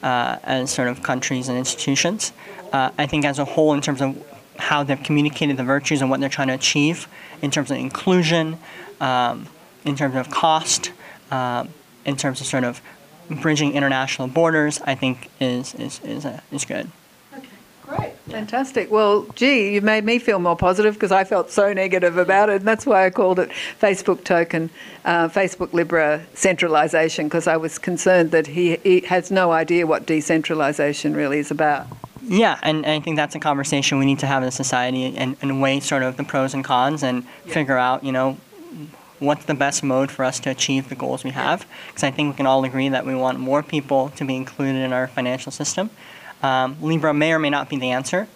uh, 0.01 0.38
as 0.43 0.71
sort 0.71 0.89
of 0.89 1.01
countries 1.03 1.47
and 1.47 1.57
institutions. 1.57 2.33
Uh, 2.73 2.89
I 2.97 3.05
think 3.05 3.23
as 3.23 3.39
a 3.39 3.45
whole, 3.45 3.73
in 3.73 3.79
terms 3.79 4.01
of 4.01 4.17
how 4.57 4.83
they've 4.83 5.01
communicated 5.01 5.57
the 5.57 5.63
virtues 5.63 6.01
and 6.01 6.09
what 6.09 6.19
they're 6.19 6.29
trying 6.29 6.49
to 6.49 6.53
achieve, 6.53 7.07
in 7.41 7.51
terms 7.51 7.71
of 7.71 7.77
inclusion, 7.77 8.57
um, 9.01 9.47
in 9.85 9.95
terms 9.95 10.15
of 10.15 10.29
cost, 10.29 10.91
um, 11.31 11.69
in 12.05 12.15
terms 12.15 12.39
of 12.41 12.47
sort 12.47 12.63
of 12.63 12.81
bridging 13.29 13.73
international 13.73 14.27
borders, 14.27 14.81
I 14.85 14.95
think 14.95 15.29
is 15.39 15.73
is 15.75 15.99
is, 16.03 16.25
uh, 16.25 16.39
is 16.51 16.65
good. 16.65 16.89
Okay. 17.35 17.47
Great, 17.81 18.13
fantastic. 18.29 18.91
Well, 18.91 19.25
gee, 19.35 19.73
you've 19.73 19.83
made 19.83 20.03
me 20.03 20.19
feel 20.19 20.39
more 20.39 20.55
positive 20.55 20.93
because 20.93 21.11
I 21.11 21.23
felt 21.23 21.51
so 21.51 21.73
negative 21.73 22.17
about 22.17 22.49
it, 22.49 22.57
and 22.57 22.67
that's 22.67 22.85
why 22.85 23.05
I 23.05 23.09
called 23.09 23.39
it 23.39 23.49
Facebook 23.81 24.23
token, 24.23 24.69
uh, 25.03 25.27
Facebook 25.29 25.73
Libra 25.73 26.25
centralization, 26.33 27.27
because 27.27 27.47
I 27.47 27.57
was 27.57 27.77
concerned 27.77 28.31
that 28.31 28.47
he, 28.47 28.77
he 28.83 29.01
has 29.01 29.31
no 29.31 29.51
idea 29.51 29.85
what 29.87 30.05
decentralisation 30.05 31.15
really 31.15 31.39
is 31.39 31.51
about. 31.51 31.87
Yeah, 32.25 32.57
and, 32.63 32.86
and 32.86 32.93
I 32.93 32.99
think 32.99 33.17
that's 33.17 33.36
a 33.36 33.39
conversation 33.39 33.99
we 33.99 34.05
need 34.05 34.19
to 34.19 34.27
have 34.27 34.43
in 34.43 34.51
society 34.51 35.15
and, 35.17 35.36
and 35.41 35.62
weigh 35.62 35.79
sort 35.79 36.03
of 36.03 36.17
the 36.17 36.23
pros 36.23 36.53
and 36.53 36.63
cons 36.63 37.03
and 37.03 37.27
figure 37.45 37.77
out, 37.77 38.03
you 38.03 38.12
know, 38.12 38.38
what's 39.19 39.45
the 39.45 39.53
best 39.53 39.83
mode 39.83 40.12
for 40.12 40.25
us 40.25 40.39
to 40.41 40.49
achieve 40.49 40.89
the 40.89 40.95
goals 40.95 41.23
we 41.23 41.31
have. 41.31 41.65
Because 41.88 42.03
I 42.03 42.12
think 42.12 42.33
we 42.33 42.38
can 42.38 42.45
all 42.45 42.63
agree 42.63 42.89
that 42.89 43.05
we 43.05 43.15
want 43.15 43.39
more 43.39 43.63
people 43.63 44.09
to 44.09 44.25
be 44.25 44.36
included 44.36 44.75
in 44.75 44.93
our 44.93 45.07
financial 45.07 45.51
system. 45.51 45.89
Um, 46.41 46.77
Libra 46.81 47.13
may 47.13 47.31
or 47.31 47.39
may 47.39 47.49
not 47.49 47.69
be 47.69 47.77
the 47.77 47.91
answer, 47.91 48.27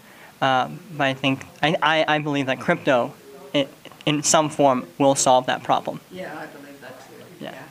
uh, 0.42 0.70
but 0.96 1.04
I 1.04 1.14
think 1.14 1.46
I, 1.62 1.76
I, 1.82 2.16
I 2.16 2.20
believe 2.20 2.46
that 2.46 2.60
crypto, 2.60 3.14
it, 3.54 3.68
in 4.06 4.24
some 4.24 4.50
form, 4.50 4.88
will 4.98 5.16
solve 5.16 5.46
that 5.48 5.64
problem. 5.64 6.00
Yeah, 6.12 6.38
I 6.38 6.46
believe 6.46 6.80
that 6.82 7.00
too. 7.02 7.16
Yeah. 7.42 7.64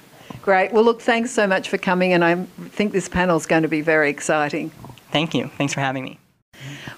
Great. 0.42 0.72
Well, 0.72 0.84
look, 0.84 1.00
thanks 1.00 1.30
so 1.30 1.46
much 1.46 1.68
for 1.68 1.78
coming, 1.78 2.12
and 2.12 2.24
I 2.24 2.44
think 2.70 2.92
this 2.92 3.08
panel 3.08 3.36
is 3.36 3.46
going 3.46 3.62
to 3.62 3.68
be 3.68 3.80
very 3.80 4.10
exciting. 4.10 4.72
Thank 5.10 5.34
you. 5.34 5.50
Thanks 5.56 5.74
for 5.74 5.80
having 5.80 6.04
me. 6.04 6.18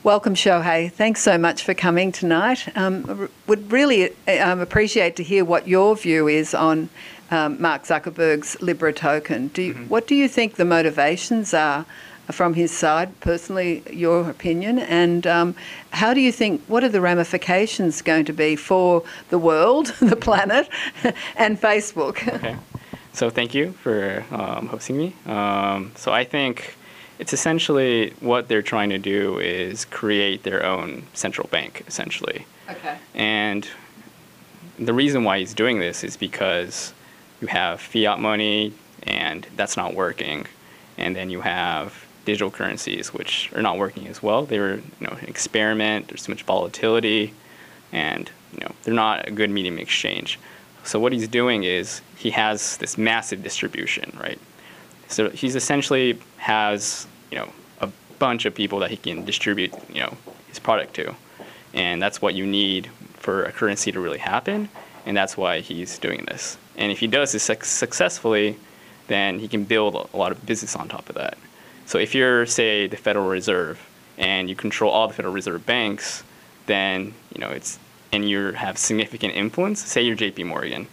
Welcome, 0.05 0.35
Shohei. 0.35 0.91
Thanks 0.91 1.21
so 1.21 1.37
much 1.37 1.65
for 1.65 1.75
coming 1.75 2.13
tonight. 2.13 2.69
Um, 2.77 3.29
would 3.47 3.73
really 3.73 4.13
um, 4.29 4.61
appreciate 4.61 5.17
to 5.17 5.25
hear 5.25 5.45
what 5.45 5.67
your 5.67 5.97
view 5.97 6.29
is 6.29 6.55
on 6.55 6.89
um, 7.31 7.61
Mark 7.61 7.83
Zuckerberg's 7.83 8.61
Libra 8.63 8.93
token. 8.93 9.49
Do 9.49 9.63
you, 9.63 9.75
What 9.75 10.07
do 10.07 10.15
you 10.15 10.29
think 10.29 10.55
the 10.55 10.65
motivations 10.65 11.53
are 11.53 11.85
from 12.31 12.55
his 12.55 12.71
side? 12.71 13.19
Personally, 13.21 13.83
your 13.91 14.31
opinion, 14.31 14.79
and 14.79 15.27
um, 15.27 15.55
how 15.91 16.15
do 16.15 16.21
you 16.21 16.33
think? 16.33 16.63
What 16.69 16.85
are 16.85 16.89
the 16.89 17.01
ramifications 17.01 18.01
going 18.01 18.25
to 18.27 18.33
be 18.33 18.57
for 18.57 19.03
the 19.31 19.39
world, 19.39 19.87
the 20.01 20.17
planet, 20.17 20.69
and 21.37 21.61
Facebook? 21.61 22.27
Okay. 22.37 22.57
So 23.13 23.31
thank 23.31 23.53
you 23.53 23.73
for 23.73 24.25
um, 24.31 24.69
hosting 24.69 24.97
me. 24.97 25.15
Um, 25.27 25.93
so 25.97 26.13
I 26.13 26.25
think 26.25 26.77
it's 27.19 27.33
essentially 27.33 28.11
what 28.21 28.49
they're 28.49 28.63
trying 28.63 28.91
to 28.91 28.99
do 28.99 29.39
is 29.39 29.85
create 29.85 30.45
their 30.45 30.65
own 30.65 31.05
central 31.15 31.49
bank, 31.49 31.83
essentially. 31.87 32.47
Okay. 32.71 32.97
And 33.15 33.69
the 34.79 34.95
reason 34.95 35.25
why 35.25 35.41
he's 35.41 35.55
doing 35.55 35.81
this 35.81 36.05
is 36.05 36.17
because 36.17 36.93
you 37.41 37.49
have 37.49 37.81
fiat 37.81 38.21
money 38.21 38.73
and 39.03 39.47
that's 39.57 39.77
not 39.77 39.95
working. 39.95 40.47
And 40.97 41.17
then 41.17 41.31
you 41.31 41.41
have 41.41 42.07
digital 42.25 42.51
currencies 42.51 43.13
which 43.13 43.51
are 43.55 43.63
not 43.63 43.79
working 43.79 44.07
as 44.07 44.23
well. 44.23 44.45
They 44.45 44.59
were, 44.59 44.75
you 44.75 44.83
know, 45.01 45.17
an 45.21 45.27
experiment, 45.27 46.09
there's 46.09 46.25
too 46.25 46.33
much 46.33 46.43
volatility 46.43 47.33
and, 47.93 48.31
you 48.53 48.61
know, 48.61 48.73
they're 48.83 48.95
not 48.95 49.27
a 49.27 49.31
good 49.31 49.51
medium 49.51 49.79
exchange. 49.79 50.39
So 50.85 51.01
what 51.01 51.13
he's 51.13 51.27
doing 51.27 51.65
is 51.65 52.01
he 52.17 52.31
has 52.31 52.77
this 52.77 52.97
massive 52.97 53.43
distribution, 53.43 54.17
right? 54.21 54.39
So 55.09 55.31
he's 55.31 55.57
essentially 55.57 56.19
has, 56.37 57.07
you 57.31 57.39
know, 57.39 57.51
a 57.81 57.91
bunch 58.19 58.45
of 58.45 58.55
people 58.55 58.79
that 58.81 58.91
he 58.91 58.97
can 58.97 59.25
distribute, 59.25 59.73
you 59.93 60.01
know, 60.01 60.17
his 60.49 60.59
product 60.59 60.95
to. 60.95 61.15
And 61.75 62.01
that's 62.01 62.23
what 62.23 62.35
you 62.35 62.47
need 62.47 62.91
for 63.15 63.45
a 63.45 63.53
currency 63.53 63.93
to 63.93 64.01
really 64.01 64.19
happen. 64.19 64.69
And 65.07 65.17
that's 65.17 65.37
why 65.37 65.61
he's 65.61 65.99
doing 65.99 66.25
this. 66.27 66.59
And 66.77 66.93
if 66.93 66.99
he 67.01 67.07
does 67.07 67.33
this 67.33 67.43
suc 67.43 67.65
successfully, 67.65 68.57
then 69.09 69.39
he 69.39 69.49
can 69.49 69.65
build 69.65 70.09
a 70.13 70.17
lot 70.17 70.33
of 70.33 70.45
business 70.47 70.77
on 70.77 70.89
top 70.89 71.09
of 71.09 71.15
that. 71.17 71.37
So 71.87 71.99
if 71.99 72.15
you're, 72.15 72.47
say, 72.47 72.87
the 72.87 72.97
Federal 72.97 73.29
Reserve 73.29 73.85
and 74.19 74.51
you 74.51 74.57
control 74.57 74.93
all 74.93 75.09
the 75.09 75.15
Federal 75.15 75.33
Reserve 75.33 75.65
banks, 75.65 76.23
then 76.67 77.15
you 77.35 77.41
know 77.41 77.51
it's 77.51 77.79
and 78.13 78.29
you 78.29 78.53
have 78.53 78.79
significant 78.79 79.35
influence. 79.35 79.83
Say 79.85 80.03
you're 80.03 80.17
J.P. 80.17 80.45
Morgan, 80.45 80.87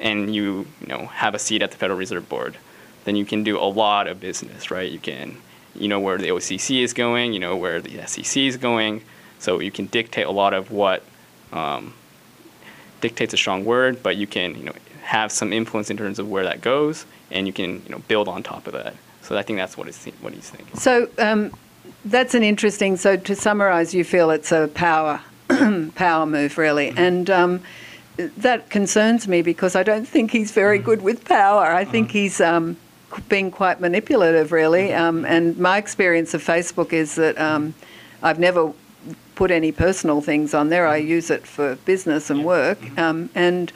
and 0.00 0.34
you 0.34 0.66
you 0.80 0.86
know 0.88 1.06
have 1.06 1.34
a 1.34 1.38
seat 1.38 1.62
at 1.62 1.70
the 1.70 1.76
Federal 1.76 1.98
Reserve 1.98 2.28
Board, 2.28 2.56
then 3.04 3.16
you 3.16 3.24
can 3.24 3.42
do 3.44 3.58
a 3.58 3.64
lot 3.68 4.06
of 4.06 4.20
business, 4.20 4.70
right? 4.70 4.90
You 4.90 4.98
can 4.98 5.36
you 5.74 5.88
know 5.88 6.00
where 6.00 6.18
the 6.18 6.28
OCC 6.28 6.82
is 6.82 6.92
going, 6.92 7.32
you 7.32 7.40
know 7.40 7.56
where 7.56 7.80
the 7.80 8.06
SEC 8.06 8.36
is 8.42 8.56
going, 8.56 9.02
so 9.38 9.60
you 9.60 9.70
can 9.70 9.86
dictate 9.86 10.26
a 10.26 10.30
lot 10.32 10.54
of 10.54 10.70
what. 10.70 11.02
Um, 11.52 11.94
dictates 13.00 13.34
a 13.34 13.36
strong 13.36 13.64
word, 13.64 14.02
but 14.02 14.16
you 14.16 14.26
can 14.26 14.54
you 14.56 14.64
know 14.64 14.72
have 15.02 15.32
some 15.32 15.52
influence 15.52 15.90
in 15.90 15.96
terms 15.96 16.18
of 16.18 16.30
where 16.30 16.44
that 16.44 16.60
goes, 16.60 17.04
and 17.30 17.46
you 17.46 17.52
can 17.52 17.82
you 17.84 17.90
know 17.90 17.98
build 18.08 18.28
on 18.28 18.42
top 18.42 18.66
of 18.66 18.72
that. 18.74 18.94
So 19.22 19.36
I 19.36 19.42
think 19.42 19.58
that's 19.58 19.76
what 19.76 19.86
he's 19.86 20.04
what 20.20 20.32
he's 20.32 20.48
thinking. 20.50 20.76
So 20.78 21.08
um, 21.18 21.52
that's 22.04 22.34
an 22.34 22.42
interesting. 22.42 22.96
So 22.96 23.16
to 23.16 23.34
summarise, 23.34 23.92
you 23.92 24.04
feel 24.04 24.30
it's 24.30 24.52
a 24.52 24.68
power 24.68 25.20
power 25.94 26.26
move, 26.26 26.56
really, 26.58 26.88
Mm-hmm. 26.90 26.98
and 26.98 27.30
um, 27.30 27.60
that 28.16 28.70
concerns 28.70 29.26
me 29.26 29.42
because 29.42 29.74
I 29.74 29.82
don't 29.82 30.06
think 30.06 30.30
he's 30.30 30.52
very 30.52 30.78
Mm-hmm. 30.78 30.86
good 30.86 31.02
with 31.02 31.24
power. 31.24 31.66
I 31.66 31.84
think 31.84 32.06
Uh-huh. 32.10 32.12
he's 32.18 32.40
um, 32.40 32.76
being 33.28 33.50
quite 33.50 33.80
manipulative, 33.80 34.52
really. 34.52 34.88
Mm-hmm. 34.88 35.02
Um, 35.02 35.24
and 35.24 35.58
my 35.58 35.78
experience 35.78 36.34
of 36.34 36.42
Facebook 36.42 36.92
is 36.92 37.14
that 37.16 37.38
um, 37.38 37.74
I've 38.22 38.38
never 38.38 38.72
put 39.34 39.50
any 39.50 39.72
personal 39.72 40.20
things 40.20 40.54
on 40.54 40.68
there. 40.68 40.86
I 40.86 41.00
Mm-hmm. 41.00 41.08
use 41.08 41.30
it 41.30 41.46
for 41.46 41.76
business 41.84 42.30
and 42.30 42.44
work, 42.44 42.78
um, 42.98 43.30
and 43.34 43.72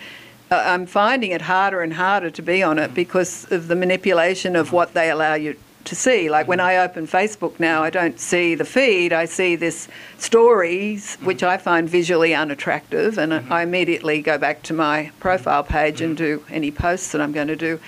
uh, 0.51 0.62
I'm 0.64 0.87
finding 0.87 1.33
it 1.33 1.42
harder 1.42 1.83
and 1.83 1.92
harder 1.92 2.31
to 2.31 2.42
be 2.42 2.62
on 2.62 2.79
it 2.79 2.94
because 2.94 3.51
of 3.51 3.68
the 3.68 3.75
manipulation 3.75 4.55
of 4.55 4.72
what 4.72 4.94
they 4.94 5.11
allow 5.11 5.35
you 5.35 5.57
to 5.85 5.94
see. 5.94 6.29
Like 6.29 6.46
when 6.49 6.61
I 6.61 6.77
open 6.77 7.07
Facebook 7.07 7.59
now, 7.59 7.83
I 7.83 7.90
don't 7.90 8.18
see 8.20 8.55
the 8.55 8.64
feed. 8.64 9.12
I 9.12 9.25
see 9.25 9.57
this 9.57 9.88
stories, 10.18 11.16
which 11.22 11.42
I 11.42 11.57
find 11.59 11.88
visually 11.88 12.35
unattractive, 12.35 13.18
and 13.18 13.33
I 13.35 13.62
immediately 13.62 14.20
go 14.20 14.37
back 14.38 14.62
to 14.64 14.75
my 14.75 15.11
profile 15.20 15.64
page 15.64 16.01
and 16.01 16.16
do 16.16 16.44
any 16.51 16.70
posts 16.70 17.12
that 17.12 17.20
I'm 17.20 17.33
going 17.33 17.49
to 17.49 17.57
do. 17.57 17.81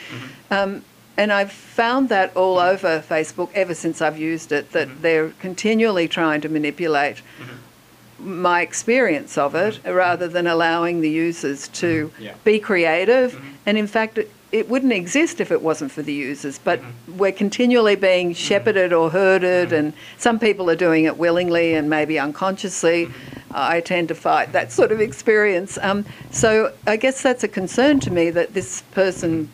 Um, 0.50 0.84
and 1.18 1.32
I've 1.32 1.50
found 1.52 2.08
that 2.10 2.34
all 2.36 2.60
over 2.60 3.00
Facebook 3.00 3.50
ever 3.52 3.74
since 3.74 4.00
I've 4.00 4.18
used 4.18 4.52
it 4.52 4.70
that 4.70 4.86
mm-hmm. 4.86 5.02
they're 5.02 5.30
continually 5.40 6.06
trying 6.06 6.40
to 6.42 6.48
manipulate 6.48 7.16
mm-hmm. 7.16 8.40
my 8.40 8.62
experience 8.62 9.36
of 9.36 9.56
it 9.56 9.74
mm-hmm. 9.74 9.90
rather 9.92 10.28
than 10.28 10.46
allowing 10.46 11.00
the 11.00 11.10
users 11.10 11.66
to 11.68 12.12
Yeah. 12.20 12.34
be 12.44 12.60
creative. 12.60 13.38
And 13.66 13.76
in 13.76 13.88
fact, 13.88 14.16
it, 14.18 14.30
it 14.52 14.68
wouldn't 14.70 14.92
exist 14.92 15.40
if 15.40 15.50
it 15.50 15.60
wasn't 15.60 15.90
for 15.90 16.02
the 16.02 16.12
users. 16.12 16.58
But 16.58 16.80
we're 17.16 17.32
continually 17.32 17.96
being 17.96 18.32
shepherded 18.32 18.92
or 18.92 19.10
herded, 19.10 19.72
and 19.72 19.92
some 20.16 20.38
people 20.38 20.70
are 20.70 20.76
doing 20.76 21.04
it 21.04 21.18
willingly 21.18 21.74
and 21.74 21.90
maybe 21.90 22.18
unconsciously. 22.18 23.10
I 23.50 23.80
tend 23.80 24.08
to 24.08 24.14
fight 24.14 24.52
that 24.52 24.70
sort 24.72 24.92
of 24.92 25.00
experience. 25.00 25.78
Um, 25.82 26.04
so 26.30 26.72
I 26.86 26.96
guess 26.96 27.22
that's 27.22 27.42
a 27.42 27.48
concern 27.48 27.98
to 28.00 28.10
me 28.12 28.30
that 28.30 28.54
this 28.54 28.82
person. 28.92 29.50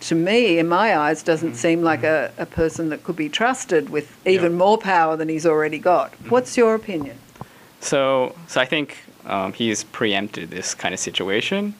To 0.00 0.14
me, 0.14 0.58
in 0.58 0.68
my 0.68 0.96
eyes, 0.96 1.22
doesn't 1.22 1.50
mm-hmm. 1.50 1.56
seem 1.56 1.82
like 1.82 2.02
mm-hmm. 2.02 2.38
a, 2.38 2.42
a 2.42 2.46
person 2.46 2.90
that 2.90 3.02
could 3.02 3.16
be 3.16 3.28
trusted 3.28 3.88
with 3.88 4.16
even 4.26 4.52
Yeah. 4.52 4.58
more 4.58 4.78
power 4.78 5.16
than 5.16 5.28
he's 5.28 5.46
already 5.46 5.78
got. 5.78 6.12
Mm-hmm. 6.12 6.28
What's 6.28 6.56
your 6.56 6.74
opinion? 6.74 7.18
So, 7.80 8.34
so 8.46 8.60
I 8.60 8.66
think 8.66 8.98
um, 9.24 9.52
he's 9.52 9.84
preempted 9.84 10.50
this 10.50 10.74
kind 10.74 10.92
of 10.92 11.00
situation. 11.00 11.74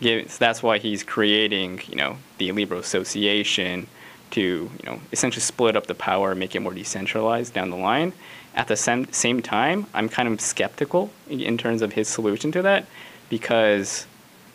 That's 0.00 0.62
why 0.62 0.78
he's 0.78 1.02
creating, 1.02 1.80
you 1.88 1.96
know, 1.96 2.18
the 2.38 2.52
Libra 2.52 2.78
Association 2.78 3.86
to, 4.32 4.40
you 4.40 4.70
know, 4.84 5.00
essentially 5.12 5.40
split 5.40 5.76
up 5.76 5.86
the 5.86 5.94
power, 5.94 6.34
make 6.34 6.54
it 6.54 6.60
more 6.60 6.74
decentralized 6.74 7.54
down 7.54 7.70
the 7.70 7.76
line. 7.76 8.12
At 8.54 8.68
the 8.68 8.76
same 8.76 9.10
same 9.12 9.40
time, 9.42 9.86
I'm 9.94 10.08
kind 10.08 10.28
of 10.28 10.40
skeptical 10.40 11.10
in 11.28 11.56
terms 11.58 11.82
of 11.82 11.92
his 11.92 12.08
solution 12.08 12.52
to 12.52 12.62
that, 12.62 12.86
because 13.28 14.06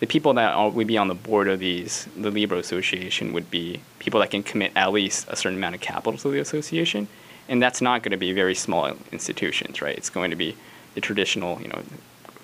the 0.01 0.07
people 0.07 0.33
that 0.33 0.73
would 0.73 0.87
be 0.87 0.97
on 0.97 1.07
the 1.07 1.15
board 1.15 1.47
of 1.47 1.59
these, 1.59 2.07
the 2.17 2.31
Libra 2.31 2.57
Association, 2.57 3.33
would 3.33 3.49
be 3.51 3.79
people 3.99 4.19
that 4.19 4.31
can 4.31 4.41
commit 4.41 4.71
at 4.75 4.91
least 4.91 5.27
a 5.29 5.35
certain 5.35 5.59
amount 5.59 5.75
of 5.75 5.81
capital 5.81 6.17
to 6.17 6.31
the 6.31 6.39
association, 6.39 7.07
and 7.47 7.61
that's 7.61 7.81
not 7.81 8.01
going 8.01 8.11
to 8.11 8.17
be 8.17 8.33
very 8.33 8.55
small 8.55 8.91
institutions, 9.11 9.79
right? 9.79 9.95
It's 9.95 10.09
going 10.09 10.31
to 10.31 10.35
be 10.35 10.57
the 10.95 11.01
traditional, 11.01 11.61
you 11.61 11.67
know, 11.67 11.83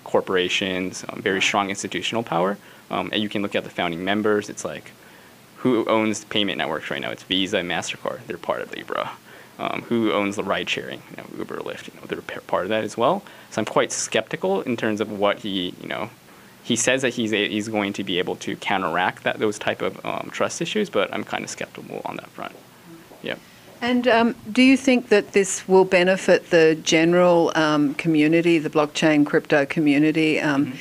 corporations, 0.04 1.04
um, 1.08 1.20
very 1.20 1.42
strong 1.42 1.68
institutional 1.68 2.22
power. 2.22 2.56
Um, 2.90 3.10
and 3.12 3.22
you 3.22 3.28
can 3.28 3.42
look 3.42 3.56
at 3.56 3.64
the 3.64 3.70
founding 3.70 4.04
members. 4.04 4.48
It's 4.48 4.64
like 4.64 4.92
who 5.56 5.84
owns 5.86 6.20
the 6.20 6.26
payment 6.26 6.58
networks 6.58 6.90
right 6.90 7.00
now? 7.00 7.10
It's 7.10 7.24
Visa 7.24 7.58
and 7.58 7.68
Mastercard. 7.68 8.20
They're 8.26 8.38
part 8.38 8.62
of 8.62 8.72
Libra. 8.72 9.10
Um, 9.58 9.82
who 9.88 10.12
owns 10.12 10.36
the 10.36 10.44
ride 10.44 10.70
sharing? 10.70 11.02
You 11.10 11.16
know, 11.16 11.24
Uber, 11.38 11.56
Lyft. 11.56 11.92
You 11.92 12.00
know, 12.00 12.06
they're 12.06 12.20
part 12.22 12.62
of 12.62 12.68
that 12.68 12.84
as 12.84 12.96
well. 12.96 13.24
So 13.50 13.60
I'm 13.60 13.66
quite 13.66 13.90
skeptical 13.90 14.62
in 14.62 14.76
terms 14.76 15.00
of 15.00 15.10
what 15.10 15.40
he, 15.40 15.74
you 15.82 15.88
know, 15.88 16.10
he 16.68 16.76
says 16.76 17.00
that 17.02 17.14
he's 17.18 17.32
a, 17.32 17.48
he's 17.48 17.68
going 17.68 17.92
to 17.94 18.04
be 18.04 18.18
able 18.22 18.36
to 18.46 18.50
counteract 18.56 19.20
that 19.24 19.38
those 19.44 19.58
type 19.58 19.80
of 19.88 19.92
um, 20.04 20.28
trust 20.30 20.60
issues, 20.60 20.90
but 20.90 21.06
I'm 21.14 21.24
kind 21.24 21.42
of 21.44 21.50
skeptical 21.50 22.00
on 22.04 22.16
that 22.16 22.28
front. 22.36 22.54
Yeah. 23.22 23.36
And 23.80 24.06
um, 24.08 24.34
do 24.52 24.62
you 24.62 24.76
think 24.76 25.08
that 25.08 25.32
this 25.32 25.50
will 25.66 25.84
benefit 25.84 26.50
the 26.50 26.66
general 26.82 27.52
um, 27.54 27.94
community, 27.94 28.58
the 28.58 28.70
blockchain 28.70 29.24
crypto 29.24 29.66
community? 29.66 30.40
Um, 30.40 30.74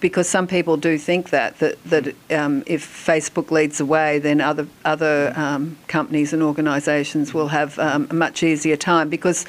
Because 0.00 0.28
some 0.28 0.46
people 0.46 0.76
do 0.88 0.98
think 0.98 1.30
that 1.30 1.50
that 1.60 1.74
that 1.92 2.04
um, 2.40 2.54
if 2.66 2.82
Facebook 3.06 3.48
leads 3.52 3.76
the 3.78 3.86
way, 3.86 4.18
then 4.18 4.40
other 4.40 4.66
other 4.84 5.32
um, 5.36 5.62
companies 5.86 6.32
and 6.34 6.42
organisations 6.42 7.32
will 7.32 7.48
have 7.48 7.70
um, 7.78 8.02
a 8.10 8.14
much 8.14 8.42
easier 8.42 8.76
time 8.76 9.08
because. 9.08 9.46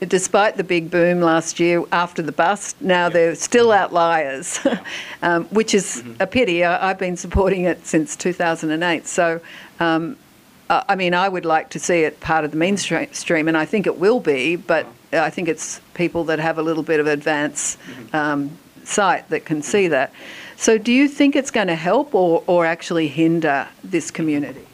Despite 0.00 0.58
the 0.58 0.64
big 0.64 0.90
boom 0.90 1.20
last 1.20 1.58
year 1.58 1.82
after 1.90 2.20
the 2.20 2.32
bust, 2.32 2.80
now 2.82 3.08
they're 3.08 3.34
still 3.34 3.72
outliers, 3.72 4.60
um, 5.22 5.44
which 5.46 5.74
is 5.74 6.04
a 6.20 6.26
pity. 6.26 6.64
I, 6.64 6.90
I've 6.90 6.98
been 6.98 7.16
supporting 7.16 7.64
it 7.64 7.86
since 7.86 8.14
2008. 8.14 9.06
So, 9.06 9.40
um, 9.80 10.18
I 10.68 10.96
mean, 10.96 11.14
I 11.14 11.28
would 11.28 11.44
like 11.44 11.70
to 11.70 11.78
see 11.78 12.00
it 12.00 12.20
part 12.20 12.44
of 12.44 12.50
the 12.50 12.56
mainstream, 12.56 13.48
and 13.48 13.56
I 13.56 13.64
think 13.64 13.86
it 13.86 13.98
will 13.98 14.20
be, 14.20 14.56
but 14.56 14.86
I 15.12 15.30
think 15.30 15.48
it's 15.48 15.80
people 15.94 16.24
that 16.24 16.40
have 16.40 16.58
a 16.58 16.62
little 16.62 16.82
bit 16.82 17.00
of 17.00 17.06
advance 17.06 17.78
um, 18.12 18.50
sight 18.84 19.28
that 19.30 19.44
can 19.44 19.62
see 19.62 19.88
that. 19.88 20.12
So, 20.56 20.76
do 20.76 20.92
you 20.92 21.08
think 21.08 21.36
it's 21.36 21.50
going 21.50 21.68
to 21.68 21.76
help 21.76 22.14
or, 22.14 22.42
or 22.46 22.66
actually 22.66 23.08
hinder 23.08 23.68
this 23.84 24.10
community? 24.10 24.66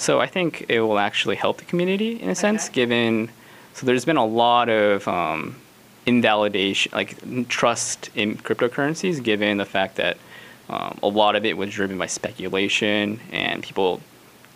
So 0.00 0.18
I 0.18 0.26
think 0.26 0.64
it 0.70 0.80
will 0.80 0.98
actually 0.98 1.36
help 1.36 1.58
the 1.58 1.66
community 1.66 2.22
in 2.22 2.30
a 2.30 2.34
sense, 2.34 2.70
given 2.70 3.28
so 3.80 3.86
there's 3.86 4.04
been 4.04 4.18
a 4.18 4.26
lot 4.26 4.68
of 4.68 5.08
um, 5.08 5.56
invalidation, 6.04 6.92
like 6.92 7.16
trust 7.48 8.10
in 8.14 8.36
cryptocurrencies, 8.36 9.22
given 9.22 9.56
the 9.56 9.64
fact 9.64 9.96
that 9.96 10.18
um, 10.68 10.98
a 11.02 11.08
lot 11.08 11.34
of 11.34 11.46
it 11.46 11.56
was 11.56 11.70
driven 11.70 11.96
by 11.96 12.04
speculation 12.04 13.18
and 13.32 13.62
people 13.62 14.02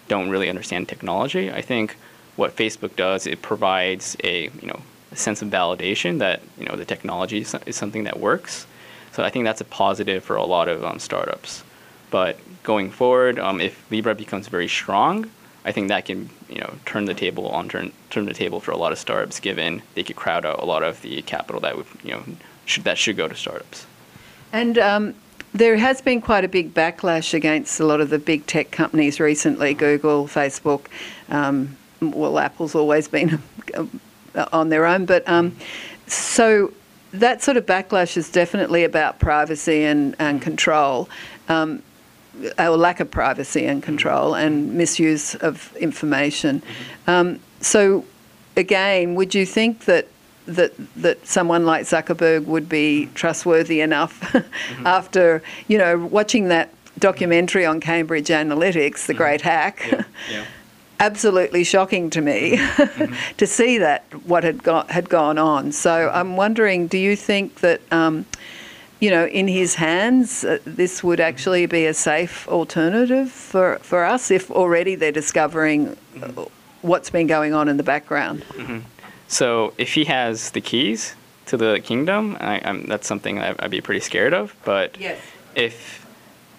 don't 0.09 0.29
really 0.29 0.51
understand 0.51 0.91
technology. 0.91 1.51
I 1.51 1.63
think 1.63 1.97
what 2.37 2.55
Facebook 2.55 2.97
does, 2.97 3.27
it 3.27 3.41
provides 3.41 4.15
a 4.23 4.51
you 4.61 4.69
know 4.69 4.83
a 5.11 5.17
sense 5.17 5.41
of 5.41 5.49
validation 5.49 6.19
that 6.19 6.43
you 6.59 6.67
know 6.67 6.77
the 6.77 6.85
technology 6.85 7.39
is, 7.39 7.57
something 7.71 8.05
that 8.05 8.21
works. 8.21 8.67
So 9.13 9.23
I 9.23 9.31
think 9.31 9.47
that's 9.47 9.63
a 9.63 9.65
positive 9.65 10.23
for 10.23 10.37
a 10.37 10.45
lot 10.45 10.69
of 10.69 10.85
um, 10.85 10.99
startups. 10.99 11.65
But 12.11 12.37
going 12.63 12.91
forward, 12.91 13.39
um, 13.39 13.59
if 13.59 13.91
Libra 13.91 14.15
becomes 14.15 14.49
very 14.49 14.69
strong, 14.69 15.31
I 15.65 15.73
think 15.73 15.89
that 15.89 16.05
can 16.05 16.31
you 16.49 16.61
know 16.61 16.75
turn 16.85 17.07
the 17.07 17.15
table 17.15 17.49
on 17.49 17.69
turn 17.69 17.93
turn 18.11 18.27
the 18.27 18.35
table 18.35 18.61
for 18.61 18.71
a 18.71 18.77
lot 18.77 18.93
of 18.93 18.99
startups, 18.99 19.41
given 19.41 19.83
they 19.95 20.03
could 20.03 20.17
crowd 20.17 20.45
out 20.45 20.61
a 20.61 20.65
lot 20.65 20.83
of 20.83 21.01
the 21.03 21.23
capital 21.23 21.61
that 21.63 21.77
would 21.77 21.87
you 22.03 22.13
know 22.13 22.23
should 22.67 22.85
that 22.85 22.99
should 22.99 23.17
go 23.17 23.29
to 23.29 23.35
startups. 23.35 23.87
And 24.53 24.79
um, 24.79 25.15
there 25.53 25.77
has 25.77 26.01
been 26.01 26.21
quite 26.21 26.45
a 26.45 26.49
big 26.49 26.75
backlash 26.75 27.33
against 27.33 27.81
a 27.81 27.87
lot 27.87 28.01
of 28.01 28.11
the 28.11 28.19
big 28.19 28.47
tech 28.47 28.71
companies 28.71 29.21
recently 29.21 29.75
Google, 29.75 30.27
Facebook. 30.27 30.87
Um, 31.29 31.77
well, 32.01 32.39
Apple's 32.39 32.75
always 32.75 33.09
been 33.09 33.41
on 34.53 34.69
their 34.69 34.85
own, 34.85 35.07
but 35.07 35.27
um, 35.29 35.57
so 36.07 36.73
that 37.13 37.43
sort 37.43 37.57
of 37.57 37.65
backlash 37.65 38.17
is 38.17 38.31
definitely 38.31 38.85
about 38.85 39.21
privacy 39.21 39.85
and, 39.85 40.17
and 40.19 40.43
control. 40.43 41.09
Um, 41.49 41.83
or 42.59 42.77
lack 42.77 43.01
of 43.01 43.11
privacy 43.11 43.67
and 43.67 43.83
control 43.83 44.35
and 44.35 44.75
misuse 44.75 45.35
of 45.37 45.75
information. 45.77 46.63
Um, 47.07 47.41
so, 47.61 48.05
again, 48.57 49.15
would 49.15 49.35
you 49.35 49.47
think 49.47 49.85
that 49.87 50.09
that 50.47 50.73
that 50.97 51.27
someone 51.27 51.65
like 51.65 51.85
Zuckerberg 51.85 52.45
would 52.45 52.69
be 52.69 53.07
trustworthy 53.15 53.81
enough 53.81 54.35
after 54.85 55.43
you 55.69 55.79
know 55.79 55.99
watching 55.99 56.49
that 56.49 56.71
documentary 56.99 57.65
on 57.65 57.81
Cambridge 57.81 58.29
Analytica, 58.29 59.07
the 59.07 59.15
Great 59.15 59.41
Hack? 59.41 59.87
Yeah. 60.31 60.45
Absolutely 61.01 61.65
shocking 61.65 62.09
to 62.11 62.21
me 62.21 62.57
to 63.37 63.47
see 63.47 63.79
that 63.79 64.05
what 64.27 64.45
had 64.45 64.63
got 64.63 64.91
had 64.91 65.09
gone 65.09 65.39
on. 65.39 65.73
So 65.73 66.11
I'm 66.13 66.37
wondering, 66.37 66.87
do 66.87 66.99
you 66.99 67.17
think 67.17 67.57
that? 67.57 67.81
Um, 67.93 68.27
you 69.05 69.11
know, 69.11 69.27
in 69.27 69.47
his 69.47 69.75
hands, 69.75 70.45
uh, 70.45 70.59
this 70.65 71.05
would 71.05 71.21
actually 71.21 71.67
be 71.67 71.85
a 71.85 71.93
safe 71.93 72.49
alternative 72.49 73.31
for, 73.31 73.77
for 73.83 74.03
us 74.03 74.31
if 74.31 74.51
already 74.51 74.95
they're 74.95 75.13
discovering 75.13 75.95
uh, 76.23 76.47
what's 76.81 77.11
been 77.11 77.27
going 77.27 77.53
on 77.53 77.69
in 77.69 77.77
the 77.77 77.83
background. 77.83 78.43
So 79.29 79.75
if 79.77 79.93
he 79.93 80.05
has 80.07 80.53
the 80.53 80.63
keys, 80.63 81.15
to 81.47 81.59
the 81.59 81.79
kingdom, 81.85 82.39
I, 82.41 82.63
I'm, 82.65 82.87
that's 82.87 83.07
something 83.07 83.39
I'd 83.39 83.71
be 83.71 83.83
pretty 83.83 84.01
scared 84.01 84.33
of. 84.33 84.57
But 84.65 84.97
Yes. 84.99 85.19
if 85.55 86.07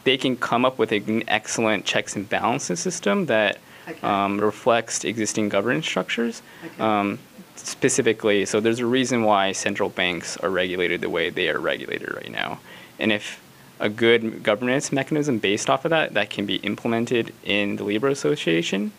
they 0.04 0.16
can 0.16 0.38
come 0.38 0.64
up 0.66 0.78
with 0.78 0.92
an 0.92 1.24
excellent 1.28 1.86
checks 1.86 2.16
and 2.16 2.30
balances 2.30 2.80
system 2.80 3.26
that 3.26 3.58
Okay. 3.88 4.02
um, 4.02 4.40
reflects 4.40 5.04
existing 5.04 5.50
governance 5.50 5.86
structures, 5.88 6.42
Okay. 6.66 6.84
um, 6.84 7.20
specifically, 7.66 8.46
so 8.46 8.60
there's 8.60 8.80
a 8.80 8.86
reason 8.86 9.24
why 9.24 9.52
central 9.52 9.90
banks 9.90 10.38
are 10.38 10.50
regulated 10.50 11.02
the 11.02 11.10
way 11.10 11.30
they 11.30 11.50
are 11.50 11.60
regulated 11.60 12.14
right 12.14 12.32
now. 12.32 12.60
And 13.00 13.12
if 13.12 13.42
a 13.80 13.90
good 13.90 14.44
governance 14.44 14.92
mechanism 14.92 15.40
based 15.40 15.70
off 15.70 15.86
of 15.86 15.90
that, 15.90 16.14
that 16.14 16.30
can 16.30 16.46
be 16.46 16.56
implemented 16.58 17.34
in 17.44 17.76
the 17.76 17.84
Libra 17.84 18.12
Association 18.12 18.92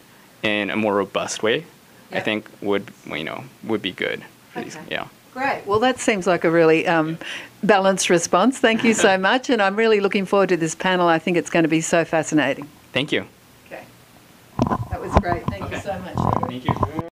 in 0.43 0.71
a 0.71 0.77
more 0.77 0.97
robust 0.97 1.43
way, 1.43 1.64
I 2.12 2.21
think 2.21 2.49
would, 2.61 2.91
you 3.07 3.25
know, 3.25 3.45
would 3.64 3.83
be 3.83 3.93
good 3.93 4.23
for 4.53 4.61
these, 4.61 4.79
yeah. 4.91 5.09
Great. 5.33 5.67
Well, 5.67 5.81
that 5.81 5.99
seems 5.99 6.27
like 6.27 6.45
a 6.45 6.51
really 6.51 6.87
um, 6.87 7.19
balanced 7.62 8.09
response. 8.09 8.59
Thank 8.59 8.85
you 8.85 8.95
so 8.95 9.19
much. 9.31 9.51
And 9.51 9.61
I'm 9.61 9.77
really 9.77 10.01
looking 10.01 10.25
forward 10.25 10.49
to 10.49 10.57
this 10.57 10.75
panel. 10.75 11.09
I 11.09 11.19
think 11.19 11.37
it's 11.37 11.51
going 11.51 11.64
to 11.64 11.69
be 11.69 11.83
so 11.83 12.07
fascinating. 12.07 12.69
Thank 12.93 13.12
you. 13.12 13.27
Okay. 13.67 13.85
That 14.91 15.01
was 15.01 15.12
great. 15.17 15.45
Thank 15.49 15.71
you 15.71 15.79
so 15.81 15.99
much. 15.99 16.49
Thank 16.49 16.64
you. 16.64 16.97